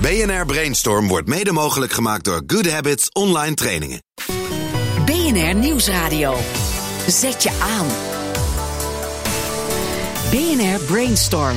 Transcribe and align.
BNR 0.00 0.46
Brainstorm 0.46 1.08
wordt 1.08 1.28
mede 1.28 1.52
mogelijk 1.52 1.92
gemaakt 1.92 2.24
door 2.24 2.42
Good 2.46 2.70
Habits 2.70 3.08
Online 3.12 3.54
Trainingen. 3.54 4.02
BNR 5.04 5.54
Nieuwsradio. 5.54 6.36
Zet 7.06 7.42
je 7.42 7.50
aan. 7.60 7.86
BNR 10.30 10.84
Brainstorm. 10.84 11.56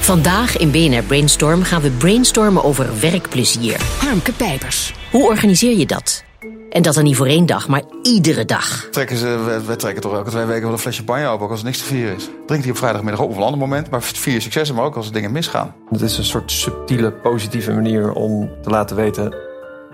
Vandaag 0.00 0.56
in 0.56 0.70
BNR 0.70 1.02
Brainstorm 1.02 1.62
gaan 1.62 1.82
we 1.82 1.90
brainstormen 1.90 2.64
over 2.64 3.00
werkplezier. 3.00 3.80
Harmke 3.98 4.32
Pijpers. 4.32 4.94
Hoe 5.10 5.24
organiseer 5.24 5.78
je 5.78 5.86
dat? 5.86 6.24
En 6.72 6.82
dat 6.82 6.94
dan 6.94 7.04
niet 7.04 7.16
voor 7.16 7.26
één 7.26 7.46
dag, 7.46 7.68
maar 7.68 7.82
iedere 8.02 8.44
dag. 8.44 8.88
Trekken 8.90 9.16
ze, 9.16 9.26
we, 9.26 9.62
we 9.66 9.76
trekken 9.76 10.02
toch 10.02 10.14
elke 10.14 10.30
twee 10.30 10.44
weken 10.44 10.62
wel 10.62 10.72
een 10.72 10.78
flesje 10.78 11.02
champagne 11.04 11.26
open, 11.26 11.44
ook 11.44 11.50
als 11.50 11.60
er 11.60 11.66
niks 11.66 11.78
te 11.78 11.84
vieren 11.84 12.16
is. 12.16 12.28
Drink 12.46 12.62
die 12.62 12.72
op 12.72 12.78
vrijdagmiddag 12.78 13.20
op 13.20 13.30
of 13.30 13.36
een 13.36 13.42
ander 13.42 13.58
moment, 13.58 13.90
maar 13.90 14.02
vier 14.02 14.40
successen, 14.40 14.76
maar 14.76 14.84
ook 14.84 14.96
als 14.96 15.06
er 15.06 15.12
dingen 15.12 15.32
misgaan. 15.32 15.74
Het 15.90 16.00
is 16.00 16.18
een 16.18 16.24
soort 16.24 16.52
subtiele, 16.52 17.12
positieve 17.12 17.72
manier 17.72 18.12
om 18.12 18.50
te 18.62 18.70
laten 18.70 18.96
weten... 18.96 19.34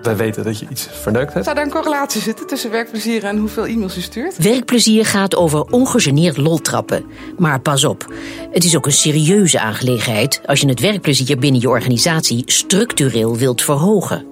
wij 0.02 0.16
weten 0.16 0.44
dat 0.44 0.58
je 0.58 0.66
iets 0.70 0.88
verneukt 0.92 1.32
hebt. 1.32 1.44
Zou 1.44 1.56
daar 1.56 1.64
een 1.64 1.72
correlatie 1.72 2.20
zitten 2.20 2.46
tussen 2.46 2.70
werkplezier 2.70 3.24
en 3.24 3.38
hoeveel 3.38 3.66
e-mails 3.66 3.94
je 3.94 4.00
stuurt? 4.00 4.36
Werkplezier 4.36 5.06
gaat 5.06 5.36
over 5.36 5.62
ongegeneerd 5.62 6.36
loltrappen. 6.36 7.04
Maar 7.38 7.60
pas 7.60 7.84
op, 7.84 8.12
het 8.50 8.64
is 8.64 8.76
ook 8.76 8.86
een 8.86 8.92
serieuze 8.92 9.60
aangelegenheid... 9.60 10.40
als 10.46 10.60
je 10.60 10.68
het 10.68 10.80
werkplezier 10.80 11.38
binnen 11.38 11.60
je 11.60 11.68
organisatie 11.68 12.42
structureel 12.46 13.36
wilt 13.36 13.62
verhogen. 13.62 14.27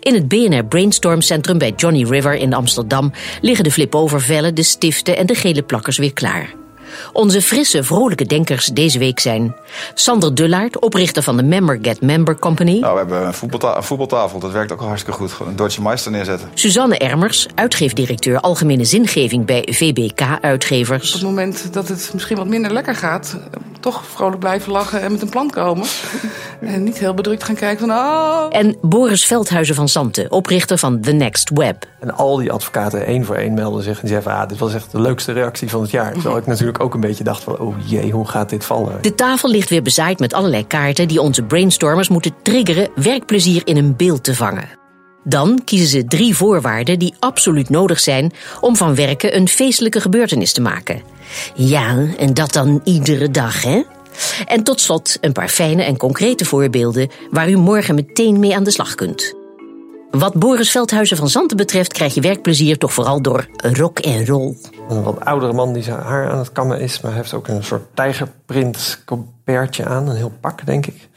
In 0.00 0.14
het 0.14 0.28
BNR 0.28 0.64
Brainstorm 0.64 1.20
Centrum 1.20 1.58
bij 1.58 1.72
Johnny 1.76 2.04
River 2.04 2.34
in 2.34 2.54
Amsterdam 2.54 3.12
liggen 3.40 3.64
de 3.64 3.70
flip-overvellen, 3.70 4.54
de 4.54 4.62
stiften 4.62 5.16
en 5.16 5.26
de 5.26 5.34
gele 5.34 5.62
plakkers 5.62 5.98
weer 5.98 6.12
klaar. 6.12 6.54
Onze 7.12 7.42
frisse, 7.42 7.84
vrolijke 7.84 8.24
denkers 8.24 8.66
deze 8.66 8.98
week 8.98 9.20
zijn 9.20 9.54
Sander 9.94 10.34
Dullaert, 10.34 10.80
oprichter 10.80 11.22
van 11.22 11.36
de 11.36 11.42
Member 11.42 11.78
Get 11.82 12.00
Member 12.00 12.38
Company. 12.38 12.78
Nou, 12.78 12.92
we 12.92 12.98
hebben 12.98 13.26
een, 13.26 13.34
voetbalta 13.34 13.76
een 13.76 13.82
voetbaltafel, 13.82 14.38
dat 14.38 14.52
werkt 14.52 14.72
ook 14.72 14.80
al 14.80 14.86
hartstikke 14.86 15.18
goed. 15.18 15.32
Gewoon 15.32 15.50
een 15.52 15.56
Deutsche 15.56 15.82
Meister 15.82 16.10
neerzetten. 16.10 16.48
Suzanne 16.54 16.98
Ermers, 16.98 17.46
uitgeefdirecteur 17.54 18.40
Algemene 18.40 18.84
Zingeving 18.84 19.46
bij 19.46 19.68
VBK 19.70 20.20
Uitgevers. 20.40 21.06
Op 21.08 21.20
het 21.20 21.28
moment 21.28 21.72
dat 21.72 21.88
het 21.88 22.10
misschien 22.12 22.36
wat 22.36 22.46
minder 22.46 22.72
lekker 22.72 22.94
gaat, 22.94 23.36
toch 23.80 24.04
vrolijk 24.06 24.38
blijven 24.38 24.72
lachen 24.72 25.00
en 25.00 25.12
met 25.12 25.22
een 25.22 25.28
plan 25.28 25.50
komen. 25.50 25.86
en 26.60 26.82
niet 26.82 26.98
heel 26.98 27.14
bedrukt 27.14 27.44
gaan 27.44 27.54
kijken 27.54 27.88
van 27.88 27.96
oh. 27.96 28.46
En 28.50 28.76
Boris 28.80 29.24
Veldhuizen 29.24 29.74
van 29.74 29.88
Zanten, 29.88 30.30
oprichter 30.30 30.78
van 30.78 31.00
The 31.00 31.12
Next 31.12 31.50
Web. 31.54 31.86
En 32.00 32.14
al 32.14 32.36
die 32.36 32.52
advocaten 32.52 33.06
één 33.06 33.24
voor 33.24 33.36
één 33.36 33.54
melden 33.54 33.82
zich 33.82 34.02
en 34.02 34.08
zeggen... 34.08 34.32
Ah, 34.32 34.48
dit 34.48 34.58
was 34.58 34.74
echt 34.74 34.92
de 34.92 35.00
leukste 35.00 35.32
reactie 35.32 35.70
van 35.70 35.80
het 35.80 35.90
jaar. 35.90 36.12
Terwijl 36.18 36.36
ik 36.36 36.46
natuurlijk 36.46 36.77
ook 36.78 36.94
een 36.94 37.00
beetje 37.00 37.24
dacht 37.24 37.42
van... 37.42 37.58
oh 37.58 37.76
jee, 37.84 38.10
hoe 38.10 38.28
gaat 38.28 38.50
dit 38.50 38.64
vallen? 38.64 39.02
De 39.02 39.14
tafel 39.14 39.50
ligt 39.50 39.68
weer 39.68 39.82
bezaaid 39.82 40.18
met 40.18 40.32
allerlei 40.32 40.66
kaarten 40.66 41.08
die 41.08 41.20
onze 41.20 41.42
brainstormers 41.42 42.08
moeten 42.08 42.34
triggeren 42.42 42.88
werkplezier 42.94 43.62
in 43.64 43.76
een 43.76 43.96
beeld 43.96 44.24
te 44.24 44.34
vangen. 44.34 44.68
Dan 45.24 45.62
kiezen 45.64 45.88
ze 45.88 46.04
drie 46.04 46.36
voorwaarden 46.36 46.98
die 46.98 47.14
absoluut 47.18 47.68
nodig 47.68 48.00
zijn 48.00 48.32
om 48.60 48.76
van 48.76 48.94
werken 48.94 49.36
een 49.36 49.48
feestelijke 49.48 50.00
gebeurtenis 50.00 50.52
te 50.52 50.60
maken. 50.60 51.02
Ja, 51.54 52.06
en 52.18 52.34
dat 52.34 52.52
dan 52.52 52.80
iedere 52.84 53.30
dag, 53.30 53.62
hè? 53.62 53.82
En 54.46 54.62
tot 54.62 54.80
slot 54.80 55.18
een 55.20 55.32
paar 55.32 55.48
fijne 55.48 55.82
en 55.82 55.96
concrete 55.96 56.44
voorbeelden 56.44 57.08
waar 57.30 57.50
u 57.50 57.56
morgen 57.56 57.94
meteen 57.94 58.38
mee 58.38 58.56
aan 58.56 58.64
de 58.64 58.70
slag 58.70 58.94
kunt. 58.94 59.34
Wat 60.10 60.34
Boris 60.34 60.70
Veldhuizen 60.70 61.16
van 61.16 61.28
Zanten 61.28 61.56
betreft 61.56 61.92
krijg 61.92 62.14
je 62.14 62.20
werkplezier 62.20 62.78
toch 62.78 62.92
vooral 62.92 63.22
door 63.22 63.48
rock 63.60 63.98
en 63.98 64.26
roll. 64.26 64.56
Een 64.88 65.02
wat 65.02 65.24
oudere 65.24 65.52
man 65.52 65.72
die 65.72 65.82
zijn 65.82 66.00
haar 66.00 66.30
aan 66.30 66.38
het 66.38 66.52
kammen 66.52 66.80
is, 66.80 67.00
maar 67.00 67.12
heeft 67.12 67.34
ook 67.34 67.48
een 67.48 67.64
soort 67.64 67.82
tijgerprint 67.94 68.98
aan, 69.84 70.08
een 70.08 70.16
heel 70.16 70.32
pak 70.40 70.66
denk 70.66 70.86
ik. 70.86 71.08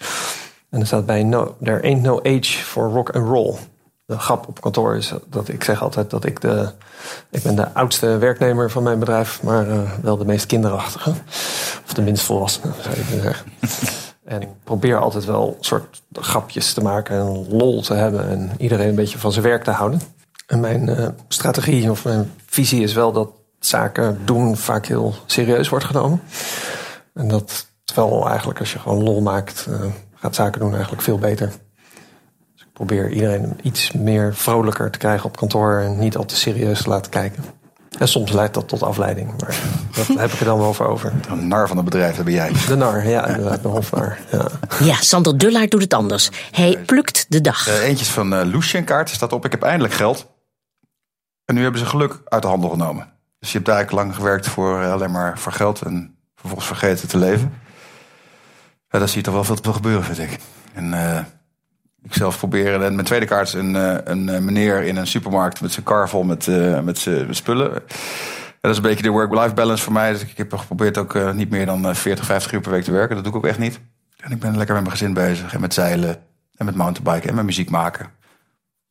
En 0.69 0.80
er 0.80 0.86
staat 0.86 1.06
bij 1.06 1.23
no, 1.23 1.56
There 1.64 1.81
ain't 1.84 2.02
no 2.02 2.19
age 2.23 2.64
for 2.64 2.89
rock 2.89 3.09
and 3.09 3.28
roll. 3.28 3.56
De 4.06 4.19
grap 4.19 4.47
op 4.47 4.62
kantoor 4.62 4.95
is 4.95 5.14
dat 5.30 5.47
ik 5.47 5.64
zeg 5.64 5.81
altijd 5.81 6.09
dat 6.09 6.25
ik 6.25 6.42
de, 6.42 6.72
ik 7.30 7.42
ben 7.42 7.56
de 7.56 7.73
oudste 7.73 8.17
werknemer 8.17 8.72
van 8.72 8.84
mijn 8.84 9.00
bedrijf, 9.00 9.44
maar 9.44 9.68
uh, 9.68 9.80
wel 10.01 10.18
de 10.18 10.25
meest 10.25 10.46
kinderachtige. 10.46 11.09
Of 11.85 11.94
de 11.94 12.01
minst 12.01 12.24
volwassene, 12.24 12.72
zou 12.81 12.96
je 12.96 13.06
kunnen 13.06 13.24
zeggen. 13.24 13.51
En 14.24 14.42
ik 14.42 14.50
probeer 14.64 15.00
altijd 15.00 15.26
wel 15.26 15.58
soort 15.59 16.02
grapjes 16.14 16.74
te 16.74 16.82
maken 16.82 17.20
en 17.20 17.48
lol 17.50 17.82
te 17.82 17.94
hebben 17.94 18.30
en 18.30 18.52
iedereen 18.58 18.90
een 18.90 18.96
beetje 18.96 19.18
van 19.18 19.32
zijn 19.32 19.46
werk 19.46 19.64
te 19.64 19.72
houden. 19.72 20.02
En 20.48 20.59
mijn 20.59 20.90
uh, 20.90 21.08
strategie 21.28 21.92
of 21.92 22.04
mijn 22.04 22.31
visie 22.46 22.84
is 22.84 22.94
wel 22.94 23.12
dat 23.12 23.30
zaken 23.60 24.20
doen 24.26 24.58
vaak 24.58 24.86
heel 24.86 25.14
serieus 25.26 25.70
wordt 25.70 25.86
genomen. 25.86 26.22
En 27.14 27.28
dat 27.28 27.68
terwijl 27.84 28.28
eigenlijk 28.28 28.60
als 28.60 28.74
je 28.74 28.80
gewoon 28.80 29.04
lol 29.04 29.22
maakt, 29.22 29.68
uh, 29.70 29.81
gaat 30.16 30.36
zaken 30.36 30.60
doen 30.60 30.74
eigenlijk 30.74 31.02
veel 31.02 31.18
beter. 31.18 31.48
Dus 32.54 32.62
ik 32.62 32.74
probeer 32.74 33.10
iedereen 33.10 33.60
iets 33.62 33.92
meer 33.92 34.36
vrolijker 34.36 34.92
te 34.92 34.98
krijgen 34.98 35.26
op 35.26 35.38
kantoor 35.38 35.80
en 35.80 36.00
niet 36.00 36.18
al 36.18 36.26
te 36.26 36.36
serieus 36.36 36.81
te 36.81 36.90
laten 36.90 37.12
kijken. 37.12 37.44
En 37.97 38.07
soms 38.07 38.31
leidt 38.31 38.53
dat 38.53 38.68
tot 38.68 38.84
afleiding, 38.84 39.28
maar 39.28 39.56
dat 39.91 40.07
heb 40.22 40.31
ik 40.31 40.40
er 40.40 40.46
dan 40.46 40.59
wel 40.59 40.74
voor 40.74 40.88
over. 40.88 41.13
Een 41.29 41.47
nar 41.47 41.68
van 41.68 41.75
het 41.75 41.85
bedrijf, 41.85 42.16
dat 42.16 42.25
ben 42.25 42.34
jij. 42.34 42.52
De 42.68 42.75
nar, 42.75 43.07
ja, 43.07 43.28
inderdaad, 43.28 43.62
de 43.62 43.68
hofnar. 43.68 44.18
Ja, 44.31 44.47
ja 44.79 44.96
Sander 44.96 45.38
Dullaert 45.38 45.72
doet 45.72 45.81
het 45.81 45.94
anders. 45.94 46.30
Hij 46.51 46.78
plukt 46.85 47.25
de 47.30 47.41
dag. 47.41 47.68
Uh, 47.68 47.84
eentjes 47.84 48.09
van 48.09 48.34
uh, 48.34 48.41
Lucien 48.44 48.84
kaart 48.84 49.09
staat 49.09 49.34
op, 49.34 49.46
ik 49.46 49.51
heb 49.51 49.63
eindelijk 49.63 49.94
geld. 49.94 50.28
En 51.46 51.56
nu 51.56 51.62
hebben 51.62 51.80
ze 51.80 51.85
geluk 51.85 52.22
uit 52.25 52.41
de 52.41 52.47
handel 52.47 52.69
genomen. 52.69 53.13
Dus 53.40 53.51
je 53.51 53.57
hebt 53.57 53.69
eigenlijk 53.69 54.03
lang 54.03 54.16
gewerkt 54.16 54.47
voor 54.47 54.81
uh, 54.81 54.91
alleen 54.91 55.12
maar 55.12 55.40
voor 55.40 55.51
geld 55.51 55.81
en 55.81 56.16
vervolgens 56.35 56.68
vergeten 56.68 57.07
te 57.07 57.18
leven. 57.18 57.53
Ja, 58.90 59.00
daar 59.00 59.07
zie 59.09 59.18
je 59.18 59.24
toch 59.24 59.34
wel 59.34 59.44
veel 59.44 59.56
te 59.56 59.62
veel 59.63 59.74
gebeuren, 59.74 60.03
vind 60.03 60.31
ik. 60.31 60.40
En 60.74 60.94
ik 62.03 62.13
zelf 62.13 62.38
proberen. 62.38 62.85
En 62.85 62.94
mijn 62.94 63.06
tweede 63.06 63.25
kaart 63.25 63.53
een, 63.53 63.73
een 64.12 64.45
meneer 64.45 64.84
in 64.84 64.95
een 64.95 65.07
supermarkt 65.07 65.62
met 65.62 65.72
zijn 65.72 65.85
kar 65.85 66.25
met, 66.25 66.47
met 66.84 66.97
zijn 66.97 67.35
spullen. 67.35 67.73
En 67.73 68.69
dat 68.69 68.72
is 68.72 68.78
een 68.78 68.89
beetje 68.89 69.03
de 69.03 69.09
work-life 69.09 69.53
balance 69.53 69.84
voor 69.84 69.94
mij. 69.94 70.12
Dus 70.12 70.22
ik 70.22 70.38
heb 70.38 70.53
geprobeerd 70.53 70.97
ook 70.97 71.34
niet 71.34 71.50
meer 71.50 71.66
dan 71.66 71.95
40, 71.95 72.25
50 72.25 72.51
uur 72.51 72.62
per 72.62 72.72
week 72.72 72.84
te 72.84 72.91
werken. 72.91 73.16
Dat 73.16 73.23
doe 73.23 73.34
ik 73.34 73.39
ook 73.39 73.47
echt 73.47 73.59
niet. 73.59 73.79
En 74.17 74.31
ik 74.31 74.39
ben 74.39 74.57
lekker 74.57 74.75
met 74.75 74.84
mijn 74.84 74.97
gezin 74.97 75.13
bezig. 75.13 75.53
En 75.53 75.62
met 75.62 75.73
zeilen. 75.73 76.17
En 76.56 76.66
met 76.66 76.75
mountainbiken. 76.75 77.29
En 77.29 77.35
met 77.35 77.45
muziek 77.45 77.69
maken. 77.69 78.09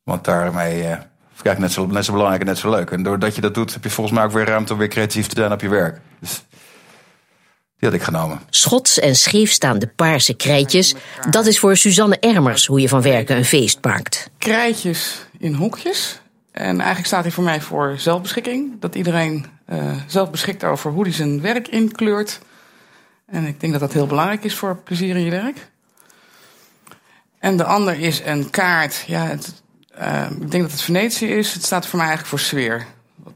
Want 0.03 0.23
daarmee 0.23 0.83
uh, 0.83 0.97
kijk, 1.41 1.59
net 1.59 1.71
zo, 1.71 1.85
net 1.85 2.05
zo 2.05 2.11
belangrijk 2.11 2.41
en 2.41 2.47
net 2.47 2.57
zo 2.57 2.69
leuk. 2.69 2.91
En 2.91 3.03
doordat 3.03 3.35
je 3.35 3.41
dat 3.41 3.53
doet, 3.53 3.73
heb 3.73 3.83
je 3.83 3.89
volgens 3.89 4.15
mij 4.15 4.25
ook 4.25 4.31
weer 4.31 4.45
ruimte 4.45 4.73
om 4.73 4.79
weer 4.79 4.87
creatief 4.87 5.27
te 5.27 5.35
zijn 5.35 5.51
op 5.51 5.61
je 5.61 5.69
werk. 5.69 6.01
Dus 6.19 6.45
die 7.81 7.89
had 7.89 7.99
ik 7.99 8.05
genomen. 8.05 8.39
Schots 8.49 8.99
en 8.99 9.15
scheefstaande 9.15 9.87
paarse 9.87 10.33
krijtjes. 10.33 10.95
Dat 11.29 11.45
is 11.45 11.59
voor 11.59 11.77
Suzanne 11.77 12.19
Ermers 12.19 12.65
hoe 12.65 12.81
je 12.81 12.87
van 12.87 13.01
werken 13.01 13.37
een 13.37 13.45
feest 13.45 13.77
maakt. 13.81 14.29
Krijtjes 14.37 15.25
in 15.37 15.53
hokjes. 15.53 16.19
En 16.51 16.77
eigenlijk 16.77 17.07
staat 17.07 17.23
hij 17.23 17.31
voor 17.31 17.43
mij 17.43 17.61
voor 17.61 17.93
zelfbeschikking. 17.97 18.79
Dat 18.79 18.95
iedereen 18.95 19.45
uh, 19.69 19.91
zelf 20.07 20.31
beschikt 20.31 20.63
over 20.63 20.91
hoe 20.91 21.03
hij 21.03 21.13
zijn 21.13 21.41
werk 21.41 21.67
inkleurt. 21.67 22.39
En 23.25 23.45
ik 23.45 23.59
denk 23.59 23.71
dat 23.71 23.81
dat 23.81 23.93
heel 23.93 24.07
belangrijk 24.07 24.43
is 24.43 24.55
voor 24.55 24.77
plezier 24.77 25.15
in 25.15 25.23
je 25.23 25.31
werk. 25.31 25.69
En 27.39 27.57
de 27.57 27.63
ander 27.63 27.99
is 27.99 28.21
een 28.25 28.49
kaart. 28.49 29.03
Ja, 29.07 29.25
het, 29.25 29.61
uh, 29.99 30.27
ik 30.41 30.51
denk 30.51 30.63
dat 30.63 30.71
het 30.71 30.81
Venetië 30.81 31.27
is. 31.27 31.53
Het 31.53 31.63
staat 31.63 31.87
voor 31.87 31.99
mij 31.99 32.07
eigenlijk 32.07 32.37
voor 32.37 32.47
sfeer. 32.47 32.85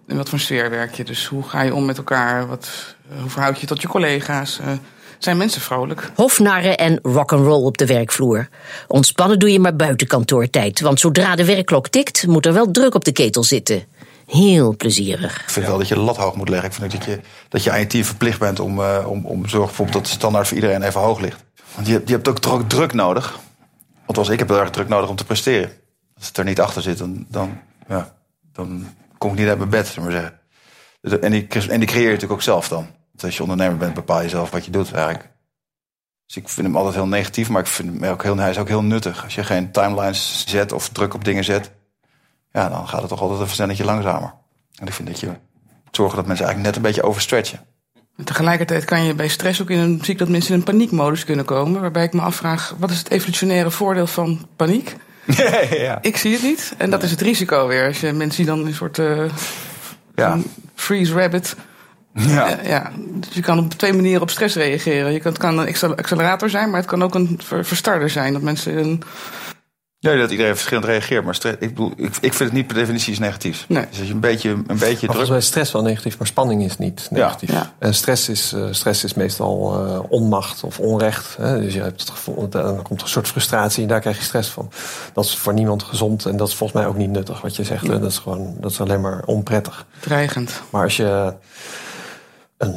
In 0.07 0.17
wat 0.17 0.29
voor 0.29 0.39
sfeer 0.39 0.69
werk 0.69 0.94
je? 0.94 1.03
Dus 1.03 1.25
hoe 1.25 1.44
ga 1.44 1.61
je 1.61 1.73
om 1.73 1.85
met 1.85 1.97
elkaar? 1.97 2.47
Wat, 2.47 2.94
hoe 3.21 3.29
verhoud 3.29 3.55
je 3.55 3.61
je 3.61 3.67
tot 3.67 3.81
je 3.81 3.88
collega's? 3.88 4.59
Uh, 4.59 4.67
zijn 5.17 5.38
mensen 5.38 5.61
vrolijk? 5.61 6.11
Hofnarren 6.16 6.77
en 6.77 6.99
rock'n'roll 7.01 7.63
op 7.63 7.77
de 7.77 7.85
werkvloer. 7.85 8.49
Ontspannen 8.88 9.39
doe 9.39 9.51
je 9.51 9.59
maar 9.59 9.75
buiten 9.75 10.07
kantoortijd. 10.07 10.81
Want 10.81 10.99
zodra 10.99 11.35
de 11.35 11.45
werkklok 11.45 11.88
tikt, 11.88 12.27
moet 12.27 12.45
er 12.45 12.53
wel 12.53 12.71
druk 12.71 12.95
op 12.95 13.05
de 13.05 13.11
ketel 13.11 13.43
zitten. 13.43 13.83
Heel 14.25 14.75
plezierig. 14.75 15.41
Ik 15.41 15.49
vind 15.49 15.66
wel 15.66 15.77
dat 15.77 15.88
je 15.88 15.93
de 15.93 15.99
lat 15.99 16.17
hoog 16.17 16.35
moet 16.35 16.49
leggen. 16.49 16.69
Ik 16.69 16.75
vind 16.75 16.91
dat 16.91 17.05
je, 17.05 17.19
dat 17.49 17.63
je 17.63 17.71
aan 17.71 17.79
je 17.79 17.88
team 17.88 18.03
verplicht 18.03 18.39
bent 18.39 18.59
om, 18.59 18.79
uh, 18.79 19.05
om, 19.07 19.25
om 19.25 19.47
zorgen 19.47 19.67
bijvoorbeeld 19.67 19.97
dat 19.97 20.05
de 20.05 20.11
standaard 20.11 20.47
voor 20.47 20.55
iedereen 20.55 20.81
even 20.81 21.01
hoog 21.01 21.19
ligt. 21.19 21.43
Want 21.75 21.87
je, 21.87 22.01
je 22.05 22.11
hebt 22.11 22.47
ook 22.47 22.69
druk 22.69 22.93
nodig. 22.93 23.39
Althans, 24.05 24.29
ik 24.29 24.39
heb 24.39 24.47
heel 24.47 24.59
erg 24.59 24.69
druk 24.69 24.87
nodig 24.87 25.09
om 25.09 25.16
te 25.16 25.25
presteren. 25.25 25.72
Als 26.17 26.28
het 26.28 26.37
er 26.37 26.43
niet 26.43 26.59
achter 26.59 26.81
zit, 26.81 26.97
dan, 26.97 27.25
dan, 27.29 27.61
ja, 27.87 28.16
dan 28.53 28.87
kom 29.17 29.31
ik 29.31 29.37
niet 29.37 29.47
uit 29.47 29.57
mijn 29.57 29.69
bed, 29.69 29.87
zullen 29.87 30.03
maar 30.03 30.19
zeggen. 30.22 30.40
En 31.05 31.31
die, 31.31 31.47
en 31.69 31.79
die 31.79 31.87
creëer 31.87 32.03
je 32.03 32.05
natuurlijk 32.05 32.31
ook 32.31 32.41
zelf 32.41 32.67
dan. 32.67 32.87
Dus 33.11 33.23
als 33.23 33.35
je 33.35 33.41
ondernemer 33.41 33.78
bent, 33.78 33.93
bepaal 33.93 34.22
je 34.22 34.29
zelf 34.29 34.49
wat 34.49 34.66
je 34.66 34.72
doet 34.72 34.93
eigenlijk. 34.93 35.29
Dus 36.25 36.35
ik 36.35 36.49
vind 36.49 36.67
hem 36.67 36.75
altijd 36.75 36.96
heel 36.96 37.07
negatief, 37.07 37.49
maar 37.49 37.61
ik 37.61 37.67
vind 37.67 38.02
hem 38.02 38.11
ook 38.11 38.23
heel, 38.23 38.37
hij 38.37 38.49
is 38.49 38.57
ook 38.57 38.67
heel 38.67 38.84
nuttig. 38.84 39.23
Als 39.23 39.35
je 39.35 39.43
geen 39.43 39.72
timelines 39.72 40.43
zet 40.47 40.72
of 40.72 40.90
druk 40.90 41.13
op 41.13 41.23
dingen 41.23 41.43
zet, 41.43 41.72
ja, 42.52 42.69
dan 42.69 42.87
gaat 42.87 42.99
het 42.99 43.09
toch 43.09 43.22
altijd 43.22 43.40
een 43.40 43.46
versnelletje 43.46 43.85
langzamer. 43.85 44.34
En 44.75 44.87
ik 44.87 44.93
vind 44.93 45.07
dat 45.07 45.19
je 45.19 45.31
zorgen 45.91 46.16
dat 46.16 46.25
mensen 46.25 46.46
eigenlijk 46.46 46.75
net 46.75 46.75
een 46.75 46.91
beetje 46.91 47.09
overstretchen. 47.09 47.59
Tegelijkertijd 48.23 48.85
kan 48.85 49.03
je 49.03 49.16
bij 49.16 49.28
stress 49.28 49.61
ook 49.61 49.69
in 49.69 49.79
een, 49.79 49.99
zie 50.03 50.13
ik 50.13 50.19
dat 50.19 50.29
mensen 50.29 50.53
in 50.53 50.59
een 50.59 50.66
paniekmodus 50.66 51.25
kunnen 51.25 51.46
komen. 51.46 51.81
Waarbij 51.81 52.03
ik 52.03 52.13
me 52.13 52.22
afvraag, 52.22 52.75
wat 52.78 52.90
is 52.91 52.97
het 52.97 53.09
evolutionaire 53.09 53.72
voordeel 53.72 54.07
van 54.07 54.47
paniek? 54.55 54.96
Ja. 55.69 56.02
Ik 56.02 56.17
zie 56.17 56.34
het 56.34 56.43
niet. 56.43 56.73
En 56.78 56.90
dat 56.90 57.03
is 57.03 57.11
het 57.11 57.22
risico 57.22 57.67
weer. 57.67 57.87
Als 57.87 57.99
je 57.99 58.11
mensen 58.11 58.46
die 58.46 58.55
dan 58.55 58.66
een 58.66 58.73
soort 58.73 58.97
uh, 58.97 59.31
ja. 60.16 60.37
Freeze 60.85 61.14
rabbit. 61.14 61.55
Ja. 62.14 62.58
Eh, 62.58 62.67
ja. 62.70 62.91
Dus 62.97 63.34
je 63.34 63.41
kan 63.41 63.59
op 63.59 63.73
twee 63.73 63.93
manieren 63.93 64.22
op 64.22 64.29
stress 64.29 64.55
reageren. 64.55 65.11
Je 65.11 65.20
kan, 65.20 65.32
het 65.32 65.41
kan 65.41 65.58
een 65.59 65.67
accel- 65.67 65.96
accelerator 65.96 66.49
zijn, 66.49 66.70
maar 66.70 66.79
het 66.79 66.90
kan 66.90 67.03
ook 67.03 67.16
een 67.16 67.40
ver- 67.43 67.66
verstarter 67.66 68.09
zijn. 68.09 68.34
Dat 68.34 68.41
mensen 68.41 68.78
een, 68.78 69.02
Ja, 70.11 70.16
dat 70.16 70.31
iedereen 70.31 70.53
verschillend 70.55 70.85
reageert. 70.85 71.23
Maar 71.25 71.35
stre- 71.35 71.49
ik, 71.59 71.69
bedoel, 71.69 71.91
ik, 71.96 72.16
ik 72.22 72.34
vind 72.34 72.40
het 72.40 72.52
niet 72.52 72.67
per 72.67 72.75
definitie 72.75 73.11
iets 73.11 73.19
negatiefs. 73.19 73.66
Nee. 73.67 73.85
Dus 73.90 73.99
als 73.99 74.07
je 74.07 74.13
een 74.13 74.19
beetje, 74.19 74.49
een 74.49 74.63
beetje 74.67 74.79
druk... 74.96 75.05
volgens 75.05 75.29
mij 75.29 75.37
is 75.37 75.46
stress 75.46 75.72
wel 75.72 75.81
negatief, 75.81 76.17
maar 76.17 76.28
spanning 76.28 76.63
is 76.63 76.78
niet 76.78 77.07
negatief. 77.11 77.52
Ja. 77.52 77.73
En 77.79 77.93
stress 77.93 78.29
is, 78.29 78.53
eh, 78.53 78.67
stress 78.72 79.03
is 79.03 79.13
meestal 79.13 79.85
eh, 79.85 79.99
onmacht 80.11 80.63
of 80.63 80.79
onrecht. 80.79 81.37
Hè? 81.37 81.61
Dus 81.61 81.73
je 81.73 81.81
hebt 81.81 81.99
het 82.02 82.09
gevoel, 82.09 82.49
dan 82.49 82.81
komt 82.81 82.99
er 82.99 83.05
een 83.05 83.11
soort 83.11 83.28
frustratie 83.28 83.81
en 83.84 83.90
daar 83.90 83.99
krijg 84.02 84.17
je 84.17 84.23
stress 84.23 84.49
van. 84.49 84.72
Dat 85.13 85.25
is 85.25 85.35
voor 85.37 85.53
niemand 85.53 85.84
gezond 85.84 86.25
en 86.25 86.37
dat 86.37 86.47
is 86.47 86.55
volgens 86.55 86.79
mij 86.79 86.90
ook 86.90 86.97
niet 86.97 87.09
nuttig 87.09 87.41
wat 87.41 87.55
je 87.55 87.63
zegt. 87.63 87.87
Dat 87.87 88.03
is 88.03 88.17
gewoon, 88.17 88.55
dat 88.59 88.72
is 88.72 88.81
alleen 88.81 89.02
maar 89.02 89.23
onprettig. 89.25 89.85
dreigend. 89.99 90.61
Maar 90.69 90.84
als 90.84 90.97
je 90.97 91.34
een 92.57 92.75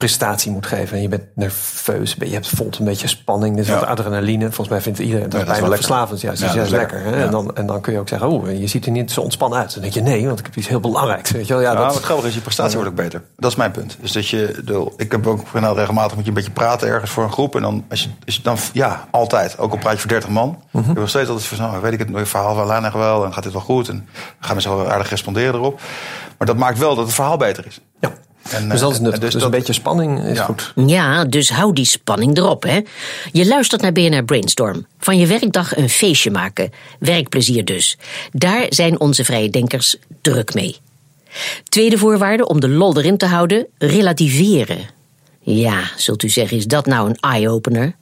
prestatie 0.00 0.50
moet 0.52 0.66
geven 0.66 0.96
en 0.96 1.02
je 1.02 1.08
bent 1.08 1.22
nerveus, 1.34 2.16
je 2.18 2.32
hebt 2.32 2.48
voelt 2.48 2.78
een 2.78 2.84
beetje 2.84 3.06
spanning, 3.06 3.58
is 3.58 3.66
Ja. 3.66 3.74
wat 3.78 3.88
adrenaline. 3.88 4.44
Volgens 4.44 4.68
mij 4.68 4.80
vindt 4.80 4.98
iedereen 4.98 5.28
dat, 5.28 5.32
Ja, 5.32 5.38
dat 5.38 5.46
is 5.46 5.52
bijna 5.52 5.66
wel 5.68 5.76
verslavend. 5.76 6.20
Juist, 6.20 6.40
Ja, 6.40 6.46
dat 6.46 6.54
is 6.56 6.60
dat 6.62 6.72
is 6.72 6.78
lekker. 6.78 6.96
lekker. 6.98 7.18
hè? 7.18 7.24
En, 7.24 7.30
dan, 7.30 7.56
en 7.56 7.66
dan 7.66 7.80
kun 7.80 7.92
je 7.92 7.98
ook 7.98 8.08
zeggen, 8.08 8.28
oh, 8.28 8.58
je 8.58 8.66
ziet 8.66 8.84
er 8.86 8.90
niet 8.92 9.10
zo 9.12 9.20
ontspannen 9.20 9.58
uit. 9.58 9.72
Dan 9.72 9.82
denk 9.82 9.94
je, 9.94 10.00
nee, 10.00 10.26
want 10.26 10.38
ik 10.38 10.46
heb 10.46 10.56
iets 10.56 10.68
heel 10.68 10.80
belangrijks. 10.80 11.30
Weet 11.30 11.46
je 11.46 11.52
wel? 11.52 11.62
Ja, 11.62 11.74
dat, 11.74 11.94
wat 11.94 12.02
grappig 12.02 12.26
is, 12.26 12.34
je 12.34 12.40
prestatie 12.40 12.74
wordt 12.74 12.90
ook 12.90 12.96
beter. 12.96 13.22
Dat 13.36 13.50
is 13.50 13.56
mijn 13.56 13.70
punt. 13.70 13.96
Dus 14.00 14.12
dat 14.12 14.28
je, 14.28 14.92
ik 14.96 15.12
heb 15.12 15.26
ook 15.26 15.52
nou, 15.52 15.76
regelmatig 15.76 16.14
moet 16.14 16.22
je 16.24 16.28
een 16.28 16.36
beetje 16.36 16.50
praten 16.50 16.88
ergens 16.88 17.10
voor 17.10 17.22
een 17.24 17.32
groep. 17.32 17.56
En 17.56 17.62
dan, 17.62 17.84
als 17.90 18.02
je, 18.02 18.08
als 18.26 18.36
je 18.36 18.42
dan, 18.42 18.56
ja, 18.72 19.08
altijd. 19.10 19.58
Ook 19.58 19.72
al 19.72 19.78
praat 19.78 19.92
je 19.92 19.98
voor 19.98 20.08
30 20.10 20.28
man. 20.28 20.48
Mhm. 20.70 20.78
Ik 20.80 20.86
heb 20.86 20.96
nog 20.96 21.08
steeds 21.08 21.28
altijd 21.28 21.46
van, 21.46 21.58
nou, 21.58 21.80
weet 21.82 21.92
ik 21.92 21.98
het, 21.98 22.28
verhaal 22.28 22.54
van 22.54 22.66
Lana 22.66 22.92
wel. 22.92 23.24
En 23.24 23.32
gaat 23.32 23.42
dit 23.42 23.52
wel 23.52 23.62
goed? 23.62 23.88
En 23.88 24.08
gaan 24.40 24.52
mensen 24.54 24.76
wel 24.76 24.90
aardig 24.90 25.10
responderen 25.10 25.54
erop. 25.54 25.80
Maar 26.38 26.46
dat 26.46 26.56
maakt 26.56 26.78
wel 26.78 26.94
dat 26.94 27.04
het 27.04 27.14
verhaal 27.14 27.36
beter 27.36 27.66
is. 27.66 27.80
ja. 28.00 28.10
En, 28.42 28.68
dus 28.68 28.80
dat 28.80 28.90
is 28.90 28.96
eh, 28.96 29.02
nuttig. 29.02 29.20
dus 29.20 29.32
Dus, 29.32 29.42
dat- 29.42 29.52
een 29.52 29.58
beetje 29.58 29.72
spanning 29.72 30.24
is 30.24 30.36
Ja. 30.36 30.44
goed. 30.44 30.72
Ja, 30.86 31.24
dus 31.24 31.50
hou 31.50 31.72
die 31.72 31.84
spanning 31.84 32.36
erop, 32.36 32.62
hè. 32.62 32.80
Je 33.32 33.46
luistert 33.46 33.80
naar 33.82 33.92
BNR 33.92 34.24
Brainstorm. 34.24 34.86
Van 34.98 35.18
je 35.18 35.26
werkdag 35.26 35.76
een 35.76 35.88
feestje 35.88 36.30
maken. 36.30 36.72
Werkplezier 36.98 37.64
dus. 37.64 37.98
Daar 38.32 38.66
zijn 38.68 39.00
onze 39.00 39.24
vrije 39.24 39.50
denkers 39.50 39.96
druk 40.20 40.54
mee. 40.54 40.76
Tweede 41.68 41.98
voorwaarde 41.98 42.48
om 42.48 42.60
de 42.60 42.68
lol 42.68 42.98
erin 42.98 43.16
te 43.16 43.26
houden: 43.26 43.66
relativeren. 43.78 44.78
Ja, 45.40 45.82
zult 45.96 46.22
u 46.22 46.28
zeggen, 46.28 46.56
is 46.56 46.66
dat 46.66 46.86
nou 46.86 47.08
een 47.08 47.16
eye-opener? 47.20 47.94